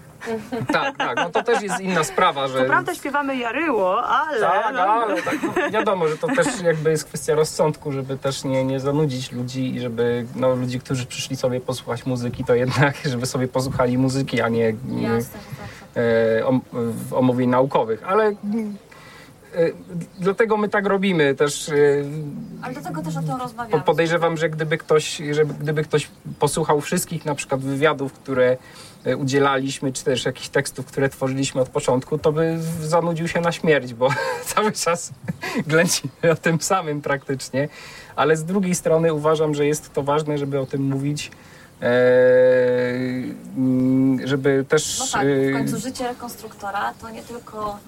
Tak, 0.74 0.98
tak, 0.98 1.18
no 1.18 1.30
to 1.30 1.44
też 1.44 1.62
jest 1.62 1.80
inna 1.80 2.04
sprawa, 2.04 2.48
że. 2.48 2.60
Co 2.60 2.66
prawda 2.66 2.96
śpiewamy 2.96 3.38
Jaryło, 3.38 4.04
ale... 4.04 4.40
Tak, 4.40 4.74
no, 4.74 4.82
ale 4.82 5.22
tak, 5.22 5.36
no, 5.44 5.72
wiadomo, 5.72 6.08
że 6.08 6.18
to 6.18 6.28
też 6.28 6.62
jakby 6.62 6.90
jest 6.92 7.06
kwestia 7.06 7.36
rozsądku, 7.36 7.92
żeby 7.92 8.18
też 8.18 8.44
nie, 8.44 8.64
nie 8.64 8.80
zanudzić 8.80 9.32
ludzi 9.32 9.76
i 9.76 9.80
żeby 9.80 10.26
no, 10.36 10.56
ludzi, 10.56 10.80
którzy 10.80 11.06
przyszli 11.06 11.36
sobie 11.36 11.62
posłuchać 11.62 12.06
muzyki, 12.06 12.44
to 12.46 12.56
jednak, 12.56 12.96
żeby 13.12 13.26
sobie 13.26 13.48
posłuchali 13.48 13.98
muzyki, 13.98 14.42
a 14.42 14.50
nie, 14.50 14.74
nie 14.86 15.08
Jasne, 15.08 15.40
tak. 15.94 16.04
e, 16.40 16.46
om, 16.46 16.62
w 16.72 17.14
omówień 17.14 17.50
naukowych. 17.50 18.04
Ale 18.08 18.28
e, 18.28 18.36
dlatego 20.20 20.58
my 20.58 20.70
tak 20.70 20.86
robimy 20.86 21.36
też. 21.36 21.70
e, 21.70 21.74
Ale 22.62 22.74
do 22.74 22.82
tego 22.82 23.02
też 23.02 23.18
o 23.18 23.22
tym 23.22 23.36
rozmawiamy. 23.36 23.84
Podejrzewam, 23.84 24.38
że 24.38 24.50
gdyby 24.50 24.78
ktoś, 24.78 25.22
żeby, 25.32 25.54
gdyby 25.54 25.84
ktoś 25.84 26.10
posłuchał 26.40 26.82
wszystkich 26.82 27.26
na 27.26 27.36
przykład 27.36 27.62
wywiadów, 27.62 28.14
które 28.14 28.58
e, 29.06 29.18
udzielaliśmy, 29.18 29.94
czy 29.94 30.04
też 30.04 30.26
jakichś 30.26 30.50
tekstów, 30.50 30.86
które 30.86 31.10
tworzyliśmy 31.10 31.62
od 31.62 31.70
początku, 31.70 32.18
to 32.18 32.32
by 32.32 32.58
zanudził 32.82 33.28
się 33.28 33.42
na 33.42 33.52
śmierć, 33.52 33.94
bo 33.94 34.10
cały 34.56 34.72
czas 34.72 35.12
glęcimy 35.68 36.12
o 36.32 36.36
tym 36.36 36.62
samym 36.62 37.02
praktycznie. 37.02 37.70
Ale 38.16 38.38
z 38.38 38.44
drugiej 38.46 38.76
strony 38.76 39.14
uważam, 39.14 39.54
że 39.56 39.66
jest 39.66 39.94
to 39.94 40.04
ważne, 40.04 40.38
żeby 40.38 40.60
o 40.60 40.66
tym 40.66 40.82
mówić. 40.82 41.32
e, 41.82 41.86
mm, 43.58 44.28
żeby 44.28 44.66
też 44.70 45.00
No 45.00 45.06
tak, 45.12 45.26
e, 45.26 45.50
w 45.50 45.54
końcu 45.54 45.80
życie 45.80 46.08
rekonstruktora 46.08 46.94
to 47.02 47.10
nie 47.10 47.22
tylko 47.24 47.80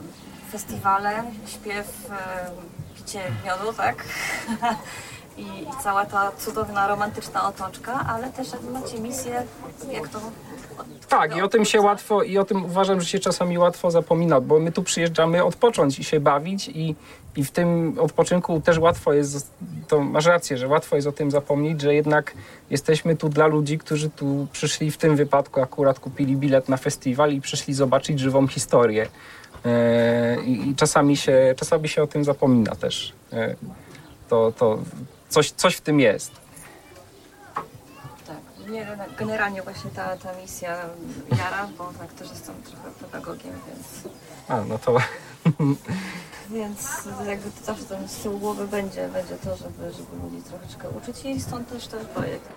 festiwale, 0.52 1.24
śpiew, 1.48 2.12
picie 2.96 3.22
miodu, 3.46 3.74
tak? 3.74 4.04
I, 5.38 5.44
I 5.44 5.84
cała 5.84 6.06
ta 6.06 6.32
cudowna, 6.38 6.88
romantyczna 6.88 7.48
otoczka, 7.48 8.06
ale 8.10 8.30
też 8.30 8.48
macie 8.74 9.00
misję, 9.00 9.44
jak 9.92 10.08
to... 10.08 10.20
Tak, 11.10 11.36
i 11.36 11.42
o 11.42 11.48
tym 11.48 11.66
się 11.66 11.82
łatwo, 11.82 12.24
i 12.24 12.38
o 12.38 12.46
tym 12.46 12.66
uważam, 12.66 13.02
że 13.02 13.08
się 13.08 13.20
czasami 13.20 13.58
łatwo 13.58 13.92
zapomina, 13.92 14.42
bo 14.42 14.60
my 14.60 14.72
tu 14.72 14.84
przyjeżdżamy 14.84 15.44
odpocząć 15.44 16.00
i 16.00 16.04
się 16.04 16.20
bawić 16.20 16.68
i, 16.68 16.96
i 17.36 17.44
w 17.44 17.52
tym 17.52 17.96
odpoczynku 18.00 18.62
też 18.62 18.78
łatwo 18.78 19.14
jest, 19.14 19.52
to 19.88 20.00
masz 20.00 20.26
rację, 20.26 20.58
że 20.58 20.68
łatwo 20.68 20.96
jest 20.96 21.08
o 21.08 21.12
tym 21.12 21.32
zapomnieć, 21.32 21.82
że 21.82 21.94
jednak 21.94 22.34
jesteśmy 22.70 23.16
tu 23.16 23.30
dla 23.30 23.48
ludzi, 23.48 23.78
którzy 23.78 24.10
tu 24.10 24.48
przyszli 24.52 24.92
w 24.92 24.98
tym 24.98 25.16
wypadku 25.16 25.62
akurat 25.62 26.00
kupili 26.00 26.38
bilet 26.38 26.70
na 26.70 26.78
festiwal 26.78 27.32
i 27.34 27.42
przyszli 27.42 27.74
zobaczyć 27.74 28.20
żywą 28.20 28.48
historię. 28.48 29.08
E, 29.66 30.38
I, 30.46 30.76
czasami, 30.76 31.18
się, 31.18 31.56
czasami 31.58 31.90
się 31.90 32.04
o 32.04 32.08
tym 32.08 32.24
zapomina 32.24 32.76
też. 32.76 33.14
E, 33.34 33.56
to, 34.30 34.52
to 34.52 34.80
coś, 35.30 35.52
coś 35.52 35.76
w 35.76 35.82
tym 35.82 36.00
jest. 36.00 36.32
Tak, 38.28 38.68
mnie 38.68 38.98
generalnie 39.18 39.62
właśnie 39.62 39.92
ta, 39.92 40.18
ta 40.18 40.34
misja 40.42 40.78
jara, 41.38 41.68
bo 41.78 41.92
tak 42.00 42.14
też 42.14 42.30
jestem 42.30 42.56
trochę 42.64 42.92
pedagogiem, 43.00 43.54
więc... 43.68 44.14
A, 44.48 44.62
no 44.62 44.78
to 44.78 44.98
Więc 46.50 47.08
jakby 47.28 47.52
to 47.52 47.66
zawsze 47.66 47.86
tam 47.86 48.08
z 48.08 48.16
tyłu 48.16 48.40
głowy 48.40 48.68
będzie, 48.68 49.08
będzie 49.08 49.36
to, 49.36 49.58
żeby, 49.58 49.92
żeby 49.92 50.24
ludzi 50.24 50.44
troszeczkę 50.50 50.90
uczyć 50.90 51.26
i 51.26 51.42
stąd 51.42 51.70
też 51.70 51.88
ten 51.88 52.06
projekt. 52.06 52.50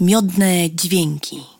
Miodne 0.00 0.70
dźwięki. 0.70 1.59